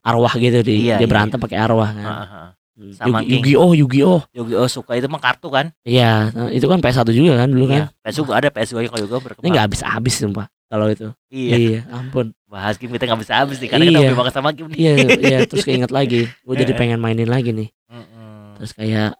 arwah 0.00 0.32
gitu 0.34 0.60
di 0.62 0.86
Iya, 0.86 0.96
dia 0.96 1.02
iya, 1.02 1.08
berantem 1.08 1.36
pakai 1.36 1.58
arwah 1.58 1.90
kan 1.90 2.04
Heeh, 2.04 2.28
heeh. 2.28 2.46
Hmm. 2.46 2.59
Sama 2.92 3.20
Yugi, 3.20 3.26
King. 3.26 3.32
Yu-Gi-Oh 3.36 3.70
Yu-Gi-Oh 3.76 4.20
Yu-Gi-Oh 4.32 4.66
suka 4.66 4.92
itu 4.94 5.06
mah 5.06 5.18
kartu 5.18 5.48
kan? 5.48 5.68
iya 5.82 6.10
itu 6.48 6.64
kan 6.64 6.78
PS1 6.78 7.08
juga 7.10 7.32
kan 7.36 7.48
dulu 7.48 7.66
kan 7.66 7.88
Iya. 7.88 8.02
PS 8.02 8.16
juga 8.18 8.32
ada 8.34 8.48
PS 8.48 8.68
juga 8.70 8.80
kalau 8.88 9.02
juga 9.02 9.14
ini 9.14 9.24
berkembang. 9.24 9.50
nggak 9.50 9.64
habis 9.64 9.80
habis 9.82 10.14
sumpah 10.16 10.46
kalau 10.66 10.86
itu 10.86 11.08
Iya. 11.28 11.56
iya 11.56 11.80
ampun 11.90 12.32
Bahas 12.44 12.74
game 12.76 12.90
kita 12.92 13.06
nggak 13.06 13.20
bisa 13.20 13.34
habis 13.36 13.56
nih 13.56 13.68
karena 13.68 13.84
kita 13.84 13.94
Iya. 13.94 14.06
hobi 14.06 14.16
banget 14.16 14.34
sama 14.34 14.48
game 14.50 14.68
nih. 14.70 14.78
iya 14.78 14.92
iya 15.20 15.38
terus 15.48 15.62
keinget 15.62 15.90
lagi 15.90 16.26
gue 16.26 16.54
jadi 16.56 16.72
eh. 16.72 16.76
pengen 16.76 16.98
mainin 16.98 17.26
lagi 17.26 17.50
nih 17.50 17.68
Mm-mm. 17.86 18.56
terus 18.56 18.72
kayak 18.72 19.14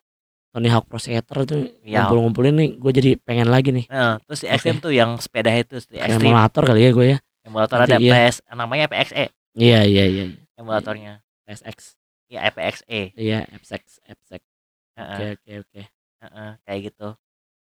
Tony 0.51 0.67
Hawk 0.67 0.85
Pro 0.85 0.99
Skater 0.99 1.37
tuh 1.45 1.63
Iya. 1.81 2.05
ngumpul-ngumpulin 2.05 2.55
nih 2.55 2.69
gue 2.75 2.93
jadi 2.93 3.11
pengen 3.17 3.47
lagi 3.47 3.71
nih 3.71 3.87
Nah, 3.87 4.19
terus 4.21 4.41
di 4.41 4.49
Oke. 4.49 4.59
XM 4.59 4.77
tuh 4.79 4.91
yang 4.91 5.15
sepeda 5.17 5.53
itu 5.53 5.79
di 5.85 5.95
Extreme 5.97 6.27
emulator 6.27 6.63
kali 6.65 6.81
ya 6.81 6.91
gue 6.91 7.07
ya 7.09 7.19
emulator 7.43 7.77
nanti 7.79 7.93
ada 7.93 7.99
iya. 8.01 8.13
PS 8.27 8.37
namanya 8.51 8.87
PXE 8.87 9.25
iya 9.55 9.81
iya 9.83 10.05
iya 10.07 10.25
iya. 10.27 10.39
emulatornya 10.55 11.23
SX 11.47 11.99
ya 12.31 12.47
PXE 12.55 13.19
iya 13.19 13.43
FX 13.59 13.99
FX 14.07 14.43
oke 15.01 15.25
oke 15.37 15.53
oke. 15.65 15.83
Kayak 16.69 16.81
gitu. 16.93 17.09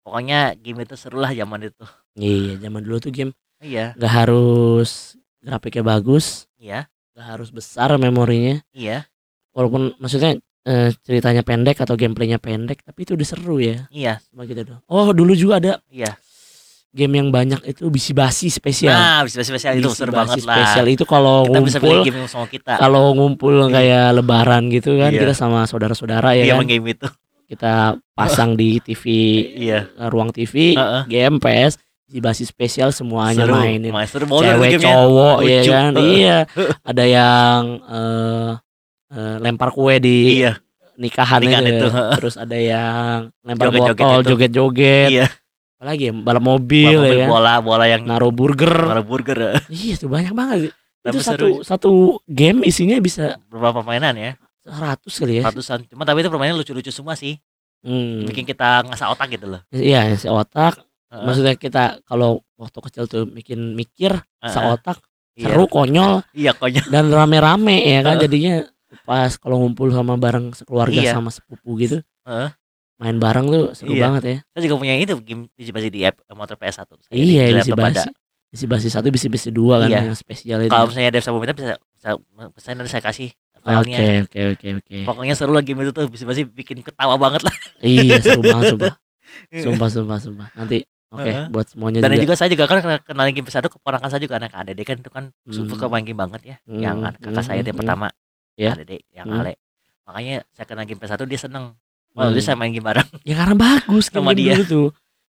Pokoknya 0.02 0.58
game 0.58 0.84
itu 0.84 0.94
seru 0.98 1.22
lah 1.22 1.32
zaman 1.32 1.70
itu. 1.70 1.84
Iya 2.18 2.60
zaman 2.60 2.80
dulu 2.84 2.96
tuh 3.00 3.12
game 3.14 3.32
iya. 3.62 3.96
nggak 3.96 4.12
harus 4.12 5.16
grafiknya 5.40 5.82
bagus 5.86 6.50
iya. 6.60 6.90
nggak 7.16 7.26
harus 7.26 7.48
besar 7.48 7.88
memorinya. 7.96 8.60
Iya. 8.76 9.08
Walaupun 9.56 9.96
maksudnya 9.96 10.36
eh, 10.68 10.92
ceritanya 11.00 11.40
pendek 11.40 11.80
atau 11.80 11.96
gameplaynya 11.96 12.36
pendek 12.36 12.84
tapi 12.84 13.08
itu 13.08 13.16
udah 13.16 13.28
seru 13.28 13.56
ya. 13.62 13.88
Iya. 13.88 14.20
Sama 14.20 14.44
gitu 14.44 14.62
doh 14.68 14.78
oh 14.90 15.10
dulu 15.16 15.32
juga 15.32 15.62
ada 15.62 15.72
iya 15.88 16.12
game 16.92 17.14
yang 17.16 17.28
banyak 17.28 17.60
itu 17.66 17.88
bisi 17.88 18.12
basi 18.12 18.46
spesial. 18.46 18.92
Nah 18.92 19.24
bisa 19.24 19.40
spesial 19.40 19.74
itu 19.74 19.88
Bisi 19.88 19.96
seru 19.96 20.12
basi 20.12 20.36
banget 20.36 20.44
lah. 20.44 20.56
spesial 20.60 20.86
itu 20.86 21.04
kalau 21.04 21.36
bisa 21.48 21.80
ngumpul 21.80 21.80
beli 21.80 22.06
game 22.06 22.28
sama 22.28 22.46
kita. 22.46 22.72
kalau 22.76 23.04
ngumpul 23.12 23.54
kayak 23.66 24.12
lebaran 24.12 24.68
gitu 24.68 24.96
kan 24.96 25.08
Iya. 25.08 25.20
kita 25.20 25.32
sama 25.32 25.64
saudara-saudara 25.64 26.36
ya 26.36 26.44
iya 26.44 26.54
kan? 26.54 26.68
game 26.68 26.92
itu. 26.92 27.08
Kita 27.42 27.74
pasang 28.12 28.54
di 28.54 28.76
TV 28.78 29.04
iya. 29.58 29.88
eh, 29.90 30.08
ruang 30.08 30.30
TV 30.30 30.72
Heeh. 30.72 31.02
game 31.06 31.36
PS 31.36 31.76
di 32.04 32.18
basis 32.18 32.48
spesial 32.48 32.92
semuanya 32.92 33.44
seru. 33.44 33.56
mainin. 33.56 33.88
Banget 33.88 34.28
cewek 34.28 34.72
cowok 34.78 35.38
ya 35.42 35.60
kan? 35.62 35.92
Iya. 35.96 36.38
Ada 36.82 37.04
yang 37.04 37.60
eh 37.82 38.50
eh, 39.10 39.36
lempar 39.38 39.68
kue 39.68 39.96
di 39.96 40.40
iya. 40.40 40.56
nikahan, 40.94 41.40
Nikahan 41.40 41.64
itu, 41.66 41.88
terus 42.14 42.36
ada 42.36 42.52
yang 42.54 43.32
lempar 43.42 43.68
Joget-joget 43.68 43.96
botol 43.98 44.20
itu. 44.20 44.28
joget-joget. 44.30 45.08
Iya. 45.10 45.26
Apalagi 45.82 46.02
ya 46.08 46.12
balap 46.14 46.44
mobil, 46.46 46.94
Bola, 46.94 47.10
ya 47.10 47.16
kan 47.18 47.28
bola 47.28 47.54
bola 47.58 47.84
yang 47.84 48.02
naruh 48.06 48.30
burger 48.30 48.70
naruh 48.70 49.02
burger 49.02 49.38
eh. 49.50 49.62
iya 49.68 49.98
tuh 49.98 50.06
banyak 50.06 50.30
banget 50.30 50.70
Tapi 51.02 51.10
itu 51.10 51.18
seru. 51.18 51.26
satu 51.26 51.46
satu 51.66 51.90
game 52.24 52.62
isinya 52.62 52.94
bisa 52.96 53.34
beberapa 53.50 53.82
permainan 53.82 54.14
ya 54.14 54.32
100 54.62 55.02
kali 55.02 55.42
ya 55.42 55.42
ratusan 55.44 55.90
cuma 55.90 56.06
tapi 56.06 56.22
itu 56.22 56.30
permainan 56.30 56.54
lucu-lucu 56.54 56.88
semua 56.88 57.12
sih 57.12 57.34
Hmm. 57.82 58.22
bikin 58.22 58.46
kita 58.46 58.86
ngasah 58.86 59.10
otak 59.10 59.26
gitu 59.34 59.50
loh 59.50 59.58
iya 59.68 60.14
si 60.14 60.30
otak 60.30 60.78
Heeh. 61.10 61.26
maksudnya 61.26 61.58
kita 61.58 61.98
kalau 62.06 62.38
waktu 62.54 62.78
kecil 62.78 63.04
tuh 63.10 63.26
bikin 63.26 63.74
mikir 63.74 64.14
Heeh. 64.38 64.48
seotak 64.48 65.02
Iya. 65.34 65.50
seru 65.50 65.66
konyol 65.66 66.22
iya 66.30 66.54
konyol 66.54 66.86
dan 66.86 67.10
rame-rame 67.10 67.82
ya 67.82 68.06
kan 68.06 68.22
jadinya 68.22 68.62
pas 69.02 69.34
kalau 69.34 69.58
ngumpul 69.58 69.90
sama 69.90 70.14
bareng 70.14 70.54
sekeluarga 70.54 70.94
Iya. 70.94 71.10
sama 71.12 71.34
sepupu 71.34 71.74
gitu 71.74 72.06
Heeh. 72.22 72.54
Main 73.02 73.16
bareng 73.16 73.46
tuh 73.48 73.64
seru 73.74 73.92
Iya. 73.92 74.02
banget 74.04 74.22
ya 74.22 74.36
saya 74.46 74.60
juga 74.62 74.74
punya 74.78 74.94
itu 74.94 75.14
game 75.18 75.50
bisi 75.52 75.90
di 75.90 76.00
app 76.02 76.22
motor 76.30 76.54
PS1 76.54 76.86
Saya 77.02 77.12
iya 77.12 77.42
bisi 77.52 77.70
ada. 77.70 77.82
basi 77.82 78.08
bisi 78.48 78.64
basi 78.64 78.88
satu 78.88 79.08
bisi 79.08 79.26
basi 79.26 79.50
dua 79.50 79.82
kan 79.82 79.88
Iya. 79.88 79.98
yang 80.04 80.14
spesial 80.14 80.58
itu 80.60 80.70
kalau 80.70 80.86
misalnya 80.86 81.10
Dev 81.10 81.20
sama 81.20 81.36
minta 81.36 81.52
bisa 81.52 81.74
bisa 81.90 82.08
pesan 82.48 82.72
nanti 82.76 82.90
saya 82.90 83.02
kasih 83.02 83.28
oke 83.52 83.62
filenya 83.64 83.98
oke 84.22 84.40
oke 84.52 84.68
oke 84.76 84.96
pokoknya 85.04 85.34
seru 85.34 85.50
lah 85.50 85.60
game 85.60 85.80
itu 85.80 85.90
tuh 85.90 86.06
bisa 86.06 86.22
pasti 86.22 86.42
bikin 86.44 86.78
ketawa 86.80 87.14
banget 87.16 87.42
lah 87.42 87.54
iya 87.80 88.16
seru 88.18 88.38
banget 88.40 88.70
sumpah 88.70 88.94
sumpah 89.64 89.88
sumpah 89.88 90.18
sumpah 90.18 90.48
nanti 90.54 90.82
oke 91.08 91.24
Heeh. 91.24 91.46
buat 91.48 91.66
semuanya 91.66 91.98
dan 91.98 92.12
juga, 92.12 92.22
juga 92.22 92.34
saya 92.34 92.48
juga 92.48 92.64
kan 92.64 92.78
kenal- 93.00 93.30
game 93.30 93.42
PS1 93.42 93.66
keponakan 93.68 94.08
saya 94.08 94.20
juga 94.20 94.36
anak 94.36 94.52
ADD 94.52 94.80
kan 94.82 94.96
itu 94.96 95.08
kan 95.08 95.24
Hmm. 95.42 95.66
suka 95.66 95.86
main 95.86 96.02
game 96.02 96.16
banget 96.16 96.40
ya 96.44 96.56
Hmm, 96.62 96.78
yang 96.78 96.96
kakak 97.02 97.32
hmm, 97.32 97.42
saya 97.42 97.58
yang 97.58 97.66
hmm, 97.66 97.78
pertama 97.78 98.06
Ya. 98.52 98.70
ADD 98.72 98.92
yang 99.10 99.26
Hmm. 99.26 99.40
Ale 99.40 99.52
makanya 100.02 100.44
saya 100.50 100.66
kenal 100.66 100.84
game 100.84 100.98
PS1 100.98 101.24
dia 101.24 101.40
seneng 101.40 101.72
oh 102.14 102.22
Hmm. 102.22 102.38
saya 102.38 102.54
main 102.54 102.70
game 102.70 102.82
bareng. 102.82 103.08
Ya 103.28 103.34
karena 103.34 103.54
bagus 103.54 104.06
Sama 104.06 104.30
game 104.30 104.38
dia. 104.38 104.54
dulu 104.54 104.64
tuh 104.64 104.86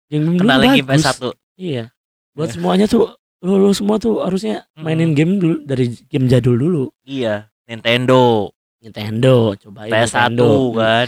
game 0.07 0.23
dulu 0.27 0.37
game 0.39 0.81
bagus. 0.83 1.03
PS1 1.03 1.23
iya. 1.55 1.83
Buat 2.31 2.47
Ya. 2.47 2.53
semuanya 2.55 2.85
tuh 2.85 3.03
lu, 3.41 3.53
lu 3.57 3.71
semua 3.71 3.97
tuh 3.97 4.19
harusnya 4.19 4.63
mainin 4.75 5.11
game 5.11 5.35
dulu 5.35 5.61
dari 5.61 5.89
game 6.07 6.25
jadul 6.25 6.55
dulu. 6.55 6.83
Iya 7.03 7.49
Nintendo. 7.65 8.49
Nintendo 8.79 9.53
cobain 9.55 9.89
PS1 9.89 10.33
Nintendo. 10.33 10.47
kan. 10.73 11.07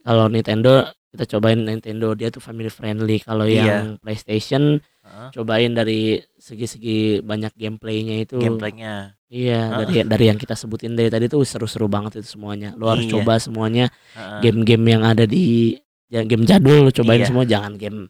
Kalau 0.00 0.24
Nintendo 0.26 0.72
kita 1.08 1.24
cobain 1.30 1.58
Nintendo. 1.58 2.12
Dia 2.12 2.28
tuh 2.28 2.38
family 2.38 2.68
friendly. 2.68 3.16
Kalau 3.18 3.46
Iya. 3.46 3.62
yang 3.64 3.84
PlayStation 3.98 4.82
Heeh, 5.00 5.28
cobain 5.32 5.70
dari 5.70 6.16
segi-segi 6.34 7.20
banyak 7.20 7.54
gameplaynya 7.54 8.16
itu. 8.20 8.36
Gameplaynya 8.36 9.14
iya 9.34 9.60
Heeh. 9.66 9.78
dari 9.80 9.94
dari 10.06 10.24
yang 10.26 10.38
kita 10.38 10.54
sebutin 10.54 10.94
dari 10.94 11.08
tadi 11.08 11.26
tuh 11.26 11.42
seru-seru 11.42 11.86
banget 11.86 12.22
itu 12.22 12.28
semuanya 12.30 12.70
lu 12.72 12.86
harus 12.86 13.02
Iya. 13.04 13.12
coba 13.12 13.34
semuanya 13.36 13.90
game-game 14.38 14.86
yang 14.88 15.02
ada 15.02 15.24
di 15.24 15.74
ya, 16.06 16.22
game 16.22 16.44
jadul 16.44 16.86
lu 16.86 16.92
cobain 16.92 17.18
Iya. 17.18 17.28
semua 17.28 17.42
jangan 17.44 17.74
game 17.74 18.06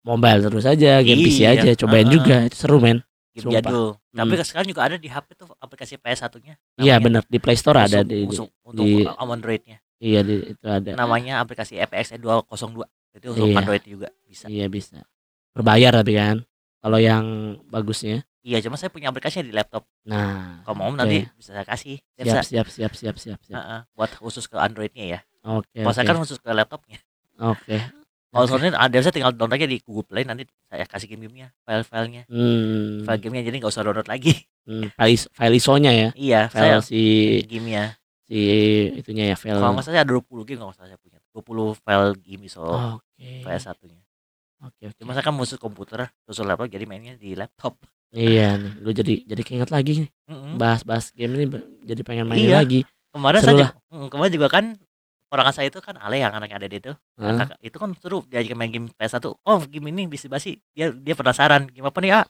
mobile 0.00 0.40
terus 0.42 0.64
aja 0.64 0.98
game 0.98 1.20
PC 1.20 1.38
Iya. 1.40 1.50
aja 1.54 1.70
cobain 1.78 2.04
Heeh. 2.04 2.14
juga 2.14 2.36
itu 2.42 2.56
seru 2.56 2.78
men 2.78 2.98
game 3.30 3.44
sumpah. 3.44 3.54
jadul 3.56 3.86
tapi 4.10 4.34
Hmm. 4.34 4.42
sekarang 4.42 4.66
juga 4.66 4.82
ada 4.82 4.96
di 4.96 5.06
HP 5.06 5.28
tuh 5.36 5.48
aplikasi 5.56 5.94
PS1 5.94 6.34
nya 6.40 6.54
iya 6.76 6.98
bener 6.98 7.22
di 7.24 7.38
Play 7.38 7.54
Store 7.54 7.78
ada 7.78 8.02
di, 8.02 8.18
di- 8.18 8.26
untuk, 8.26 8.50
untuk 8.62 8.82
di- 8.82 9.06
Android-nya 9.06 9.78
iya 9.98 10.20
di, 10.20 10.34
itu 10.48 10.64
ada 10.64 10.90
namanya 10.92 11.38
aplikasi 11.38 11.78
FX 11.78 12.18
202 12.18 12.82
itu 13.14 13.26
untuk 13.28 13.46
Iya. 13.46 13.56
Android 13.56 13.82
juga 13.84 14.08
bisa 14.24 14.46
iya 14.48 14.66
bisa 14.66 15.06
berbayar 15.52 15.94
tapi 15.94 16.12
kan 16.12 16.42
kalau 16.78 16.98
yang 16.98 17.24
bagusnya? 17.68 18.22
Iya 18.42 18.64
cuma 18.64 18.78
saya 18.78 18.88
punya 18.88 19.10
aplikasinya 19.10 19.44
di 19.44 19.52
laptop. 19.52 19.84
Nah 20.08 20.62
kalau 20.64 20.76
mau 20.78 20.88
oke. 20.88 20.96
nanti 20.96 21.26
bisa 21.36 21.52
saya 21.52 21.66
kasih. 21.66 21.98
Siap 22.16 22.26
siap 22.26 22.44
siap. 22.46 22.66
siap 22.70 22.92
siap 22.94 23.16
siap 23.18 23.38
Heeh, 23.50 23.80
buat 23.92 24.10
khusus 24.16 24.46
ke 24.46 24.56
Androidnya 24.56 25.04
ya. 25.04 25.20
Oke 25.44 25.84
kalau 25.84 25.92
saya 25.92 26.06
oke. 26.06 26.10
kan 26.14 26.18
khusus 26.22 26.38
ke 26.40 26.50
laptopnya. 26.54 26.98
Oke. 27.38 27.76
Kalau 28.28 28.44
Oke. 28.44 28.50
soalnya 28.52 28.76
ada 28.76 28.96
saya 29.00 29.12
tinggal 29.12 29.32
download 29.32 29.56
aja 29.56 29.64
di 29.64 29.80
Google 29.80 30.04
Play 30.04 30.24
nanti 30.24 30.44
saya 30.68 30.84
kasih 30.84 31.08
game-gamenya 31.08 31.48
file-filenya. 31.64 32.22
Hmm, 32.28 33.00
file 33.04 33.20
gamenya 33.20 33.42
jadi 33.48 33.56
nggak 33.56 33.72
usah 33.72 33.84
download 33.84 34.08
lagi. 34.08 34.32
Hmm, 34.68 34.92
file, 34.92 35.12
is- 35.16 35.30
file 35.32 35.56
ISO-nya 35.56 35.92
ya? 35.96 36.08
Iya 36.12 36.40
file 36.52 36.76
saya 36.76 36.84
si 36.84 37.00
gamenya. 37.48 37.96
si 38.28 38.38
itunya 39.00 39.32
ya 39.32 39.36
file 39.40 39.56
kalau 39.56 39.72
nggak 39.72 39.84
salah 39.88 39.96
saya 39.96 40.04
ada 40.04 40.12
20 40.12 40.44
game 40.44 40.60
nggak 40.60 40.76
salah 40.76 40.88
saya 40.92 41.00
punya. 41.00 41.16
20 41.32 41.72
file 41.80 42.12
game 42.20 42.44
so 42.52 42.64
oke. 42.64 43.28
PS1 43.44 43.80
nya 43.88 44.00
oke 44.60 44.82
oke. 44.84 44.96
Cuma 44.96 45.12
saya 45.12 45.22
kan 45.22 45.34
khusus 45.34 45.56
komputer 45.56 46.06
khusus 46.22 46.42
laptop 46.42 46.66
jadi 46.66 46.84
mainnya 46.84 47.14
di 47.14 47.32
laptop. 47.32 47.78
Iya 48.08 48.56
nih 48.56 48.72
gue 48.80 48.92
jadi 48.94 49.14
jadi 49.26 49.42
keinget 49.42 49.68
lagi 49.68 49.92
nih. 50.00 50.10
Bahas-bahas 50.54 51.12
game 51.12 51.36
ini 51.36 51.44
jadi 51.82 52.00
pengen 52.00 52.24
main 52.24 52.40
Iya. 52.40 52.58
lagi. 52.58 52.80
Kemarin 53.08 53.38
Seru 53.38 53.48
saya 53.48 53.56
juga, 53.58 53.68
mm, 53.90 54.06
kemarin 54.08 54.32
juga 54.32 54.48
kan 54.48 54.64
orang 55.28 55.48
saya 55.50 55.68
itu 55.68 55.78
kan 55.78 55.94
Ale 55.96 56.16
yang 56.16 56.32
anaknya 56.32 56.56
ada 56.58 56.66
itu. 56.68 56.92
Hah? 57.16 57.36
kakak 57.38 57.58
itu 57.60 57.76
kan 57.76 57.90
seru 57.94 58.24
diajak 58.24 58.54
main 58.54 58.68
game 58.68 58.88
PS1 58.90 59.24
oh 59.28 59.58
game 59.62 59.86
ini 59.88 60.04
bisi 60.04 60.24
basi 60.24 60.56
dia 60.70 60.88
dia 60.90 61.12
penasaran 61.12 61.68
game 61.68 61.84
apa 61.84 61.98
nih 61.98 62.12
ah 62.14 62.24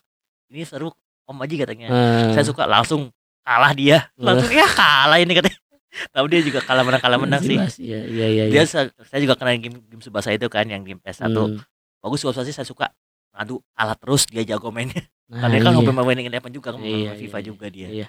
ini 0.48 0.62
seru 0.62 0.90
om 1.24 1.38
aja 1.38 1.54
katanya. 1.58 1.86
Eh, 1.88 2.32
saya 2.32 2.42
suka 2.42 2.64
langsung 2.64 3.12
kalah 3.40 3.70
dia. 3.70 4.08
Langsung 4.16 4.50
ya 4.50 4.66
kalah 4.66 5.16
ini 5.16 5.30
katanya. 5.32 5.58
Tapi 6.12 6.26
dia 6.28 6.40
juga 6.42 6.60
kalah 6.60 6.82
menang 6.82 7.00
kalah 7.00 7.18
menang 7.18 7.40
sih. 7.40 7.54
Iya 7.78 8.00
iya 8.02 8.26
iya. 8.28 8.44
Dia 8.48 8.62
sa- 8.64 8.90
saya 9.02 9.20
juga 9.20 9.34
kenal 9.34 9.56
game 9.56 9.78
game 9.80 10.00
Subasa 10.00 10.30
itu 10.30 10.46
kan 10.46 10.64
yang 10.64 10.82
game 10.82 10.98
PS1 10.98 11.28
Hmm, 11.28 11.58
bagus 11.98 12.22
sih 12.22 12.54
saya 12.54 12.66
suka 12.66 12.86
ngadu 13.34 13.62
kalah 13.74 13.96
terus 13.98 14.22
dia 14.26 14.42
jago 14.44 14.70
mainnya 14.70 15.02
nah, 15.30 15.46
karena 15.46 15.58
kan 15.62 15.72
iya. 15.72 15.78
hobi 15.78 15.92
mainin 15.92 16.26
Eleven 16.30 16.52
juga 16.52 16.68
kan 16.74 16.80
Iya, 16.82 17.12
main 17.12 17.18
FIFA 17.20 17.38
iya, 17.38 17.46
juga 17.46 17.66
dia 17.68 17.88
iya. 17.88 18.06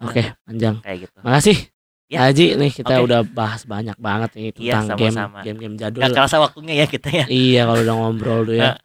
oke 0.00 0.22
panjang 0.46 0.74
kayak 0.82 0.98
gitu 1.08 1.18
makasih 1.22 1.58
Ya. 2.08 2.24
Haji 2.24 2.56
nih 2.56 2.72
kita 2.72 3.04
Oke. 3.04 3.04
udah 3.04 3.20
bahas 3.20 3.68
banyak 3.68 3.92
banget 4.00 4.32
nih 4.32 4.48
Iya, 4.56 4.80
tentang 4.80 4.96
game 4.96 5.12
sama-sama. 5.12 5.38
game-game 5.44 5.76
jadul 5.76 6.00
Gak 6.00 6.16
kerasa 6.16 6.36
waktunya 6.40 6.74
ya 6.80 6.86
kita 6.88 7.08
ya 7.12 7.24
iya 7.28 7.62
kalau 7.68 7.84
udah 7.84 7.96
ngobrol 8.00 8.40
tuh 8.48 8.56
ya 8.56 8.80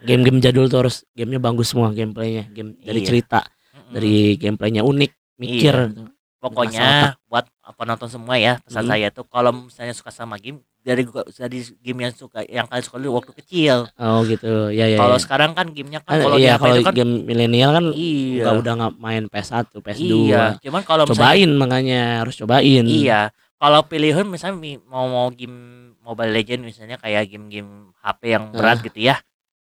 game-game 0.00 0.40
jadul 0.40 0.64
tuh 0.64 0.78
harus 0.80 1.04
gamenya 1.12 1.36
bagus 1.36 1.68
semua 1.68 1.92
gameplaynya 1.92 2.48
game 2.56 2.72
dari 2.80 3.04
Iya. 3.04 3.08
cerita 3.12 3.40
Mm-mm. 3.44 3.92
dari 3.92 4.16
gameplaynya 4.40 4.82
unik 4.88 5.12
mikir 5.36 5.74
Iya. 5.76 5.88
gitu. 5.92 6.02
Pokoknya 6.48 6.88
buat 7.26 7.44
penonton 7.72 8.06
semua 8.06 8.36
ya 8.36 8.58
pesan 8.60 8.82
Hmm. 8.82 8.90
saya 8.90 9.06
tuh. 9.08 9.24
Kalau 9.24 9.50
misalnya 9.52 9.90
suka 9.90 10.08
sama 10.08 10.36
game 10.36 10.58
dari 10.80 11.02
gua- 11.02 11.26
dari 11.26 11.58
game 11.76 11.98
yang 12.00 12.12
suka 12.12 12.42
yang 12.42 12.64
kalian 12.64 12.82
suka 12.82 12.96
dulu 12.96 13.18
waktu 13.18 13.32
kecil. 13.36 13.90
Oh 13.94 14.22
gitu. 14.22 14.70
Ya 14.70 14.86
ya 14.86 14.96
kalau 14.96 15.16
ya. 15.16 15.22
sekarang 15.22 15.50
kan 15.52 15.66
gamenya 15.68 15.98
Kan, 16.00 16.16
kan 16.16 16.24
kalau 16.24 16.36
iya 16.36 16.54
kalau 16.54 16.74
itu 16.74 16.84
kan 16.84 16.94
game 16.94 17.14
milenial 17.22 17.70
kan 17.72 17.84
iya. 17.90 18.52
udah 18.52 18.72
nggak 18.76 18.92
main 18.96 19.24
PS1 19.26 19.74
PS2 19.74 20.06
iya 20.24 20.44
cuman 20.58 20.82
kalau 20.82 21.02
misalnya 21.04 21.18
cobain 21.34 21.50
makanya 21.52 22.00
harus 22.22 22.34
cobain. 22.36 22.84
Iya 22.84 23.20
kalau 23.56 23.80
pilihan 23.82 24.24
misalnya 24.24 24.54
mi- 24.54 24.82
mau 24.82 25.06
mau 25.06 25.26
game 25.28 25.74
Mobile 25.98 26.30
Legend 26.30 26.62
misalnya 26.62 26.96
kayak 26.96 27.26
game-game 27.26 27.90
HP 27.98 28.20
yang 28.30 28.54
berat 28.54 28.78
gitu 28.80 29.02
ya. 29.02 29.18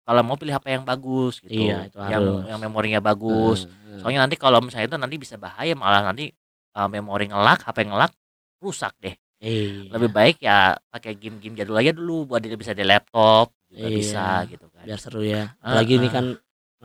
Kalau 0.04 0.20
mau 0.20 0.36
pilih 0.36 0.52
HP 0.52 0.68
yang 0.70 0.84
bagus 0.84 1.40
gitu 1.40 1.66
Iya, 1.66 1.88
itu 1.88 1.96
yang 1.98 2.22
harus. 2.22 2.44
yang 2.46 2.58
memorinya 2.60 3.00
bagus. 3.00 3.64
Hmm, 3.64 3.72
hmm. 3.88 3.98
soalnya 3.98 4.20
nanti 4.22 4.36
kalau 4.36 4.60
misalnya 4.60 4.86
itu 4.86 4.98
nanti 4.98 5.16
bisa 5.16 5.34
bahaya 5.34 5.72
malah 5.72 6.04
nanti 6.04 6.28
uh, 6.76 6.88
memori 6.88 7.26
ngelak 7.26 7.64
HP 7.64 7.88
ngelak 7.88 8.12
rusak 8.60 8.92
deh. 9.00 9.16
Iya. 9.36 9.92
lebih 9.92 10.16
baik 10.16 10.40
ya 10.40 10.80
pakai 10.88 11.12
game-game 11.12 11.60
jadul 11.60 11.76
aja 11.76 11.92
dulu 11.92 12.24
buat 12.24 12.40
dia 12.40 12.56
bisa 12.56 12.72
di 12.72 12.80
laptop 12.82 13.52
juga 13.68 13.84
Iya. 13.84 13.92
bisa 13.92 14.24
gitu 14.48 14.66
kan. 14.72 14.84
Biar 14.88 14.96
seru 14.96 15.20
ya. 15.20 15.52
Apalagi 15.60 15.92
ini 16.00 16.08
Ah, 16.08 16.12
kan 16.16 16.26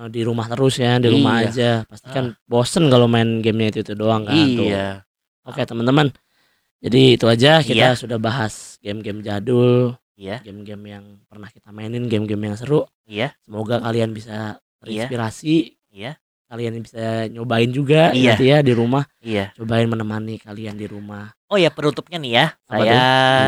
eh, 0.03 0.09
di 0.11 0.21
rumah 0.27 0.51
terus 0.51 0.75
ya 0.75 0.99
di 0.99 1.07
rumah 1.07 1.39
Iya. 1.39 1.47
aja. 1.47 1.71
Pasti 1.87 2.11
kan 2.11 2.35
bosen 2.43 2.91
kalau 2.91 3.07
main 3.07 3.39
gamenya 3.39 3.71
itu 3.71 3.79
itu 3.87 3.93
doang 3.95 4.27
kan 4.27 4.35
tuh. 4.35 4.67
iya. 4.67 4.99
Oke 5.47 5.63
teman-teman. 5.63 6.11
Jadi 6.83 7.15
itu 7.15 7.25
aja 7.31 7.63
kita 7.63 7.95
Iya. 7.95 7.95
sudah 7.95 8.19
bahas 8.19 8.75
game-game 8.83 9.23
jadul 9.23 9.95
iya. 10.19 10.43
game-game 10.43 10.83
yang 10.91 11.05
pernah 11.31 11.47
kita 11.47 11.71
mainin 11.71 12.11
game-game 12.11 12.51
yang 12.51 12.59
seru. 12.59 12.83
Iya. 13.07 13.31
Semoga 13.39 13.79
kalian 13.79 14.11
bisa 14.11 14.59
Iya. 14.83 15.07
terinspirasi. 15.07 15.55
Iya 15.87 16.19
kalian 16.51 16.83
bisa 16.83 17.31
nyobain 17.31 17.71
juga 17.71 18.11
Iya. 18.11 18.35
nanti 18.35 18.45
ya 18.51 18.59
di 18.59 18.73
rumah 18.75 19.07
iya 19.23 19.55
cobain 19.55 19.87
menemani 19.87 20.35
kalian 20.35 20.75
di 20.75 20.83
rumah 20.83 21.31
oh 21.47 21.55
ya 21.55 21.71
penutupnya 21.71 22.19
nih 22.19 22.31
ya 22.35 22.45
Apa 22.67 22.83
saya 22.83 22.99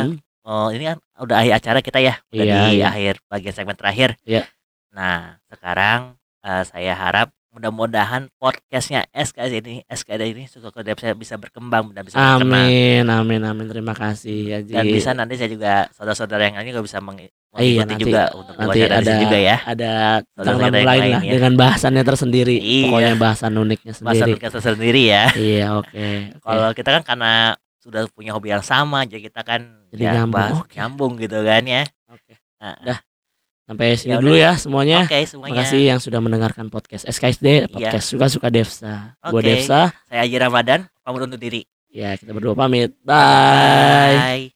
Hmm, 0.08 0.16
oh 0.48 0.68
ini 0.72 0.84
kan 0.88 0.98
udah 1.20 1.36
akhir 1.44 1.54
acara 1.60 1.80
kita 1.84 2.00
ya 2.00 2.16
udah 2.32 2.46
Iya, 2.48 2.56
di 2.56 2.80
iya. 2.80 2.86
akhir 2.88 3.14
bagian 3.28 3.54
segmen 3.54 3.76
terakhir 3.76 4.16
Iya. 4.24 4.48
nah 4.96 5.36
sekarang 5.52 6.16
eh, 6.42 6.64
saya 6.64 6.96
harap 6.96 7.28
mudah-mudahan 7.54 8.34
podcastnya 8.36 9.06
SKD 9.08 9.54
ini 9.62 9.76
SKD 9.86 10.22
ini 10.26 10.44
suka 10.50 10.82
bisa 10.84 11.14
bisa 11.14 11.36
berkembang 11.38 11.94
dan 11.94 12.02
bisa 12.02 12.18
amin 12.18 13.06
amin 13.06 13.42
amin 13.42 13.66
terima 13.70 13.94
kasih 13.94 14.58
Haji 14.58 14.74
dan 14.74 14.86
bisa 14.86 15.14
nanti 15.14 15.38
saya 15.38 15.48
juga 15.48 15.86
saudara-saudara 15.94 16.50
yang 16.50 16.58
lain 16.58 16.74
juga 16.74 16.82
bisa 16.82 16.98
meng 16.98 17.22
Iya, 17.22 17.30
mengikuti 17.54 17.86
nanti- 17.86 18.04
juga 18.04 18.24
untuk 18.34 18.54
nanti 18.58 18.80
ada- 18.82 19.22
juga 19.22 19.38
ya 19.38 19.58
ada 19.62 19.92
tentang 20.26 20.58
lain 20.58 20.74
lain 20.74 21.02
lah 21.14 21.22
ya. 21.22 21.32
dengan 21.32 21.54
bahasannya 21.54 22.02
tersendiri 22.04 22.58
Iya. 22.58 22.84
pokoknya 22.90 23.14
bahasan 23.16 23.54
uniknya 23.54 23.94
sendiri 23.94 24.32
kita 24.36 24.58
sendiri 24.60 25.02
ya 25.06 25.24
iya 25.38 25.68
oke 25.78 25.94
oke. 26.34 26.42
kalau 26.42 26.74
kita 26.74 26.90
kan 26.90 27.04
karena 27.06 27.34
sudah 27.78 28.10
punya 28.10 28.34
hobi 28.34 28.50
yang 28.50 28.66
sama 28.66 29.06
jadi 29.06 29.30
kita 29.30 29.46
kan 29.46 29.62
Jadi 29.94 30.02
ya 30.02 30.12
nyambung, 30.18 30.34
bahas 30.34 30.58
oke. 30.58 30.74
nyambung 30.74 31.12
gitu 31.22 31.38
kan 31.40 31.62
ya 31.62 31.84
Oke. 32.10 32.34
Nah, 32.58 32.74
Dah. 32.82 33.00
Sampai 33.64 33.96
sini 33.96 34.14
Ya 34.14 34.20
dulu 34.20 34.36
ya 34.36 34.52
semuanya. 34.60 35.08
Oke 35.08 35.24
semuanya. 35.26 35.54
Terima 35.56 35.64
kasih 35.66 35.82
yang 35.88 36.00
sudah 36.04 36.20
mendengarkan 36.20 36.68
podcast 36.68 37.08
SKSD 37.08 37.72
podcast 37.72 38.06
suka-suka 38.12 38.48
Devsa. 38.52 39.18
Gua 39.24 39.40
Oke. 39.40 39.48
Devsa. 39.48 39.92
Saya 40.10 40.20
Haji 40.28 40.38
Ramadan 40.40 40.80
pamit 41.02 41.22
undur 41.26 41.40
diri. 41.40 41.64
Ya 41.94 42.18
kita 42.18 42.34
berdua 42.34 42.58
pamit. 42.58 42.94
Bye. 43.06 44.18
Bye 44.18 44.53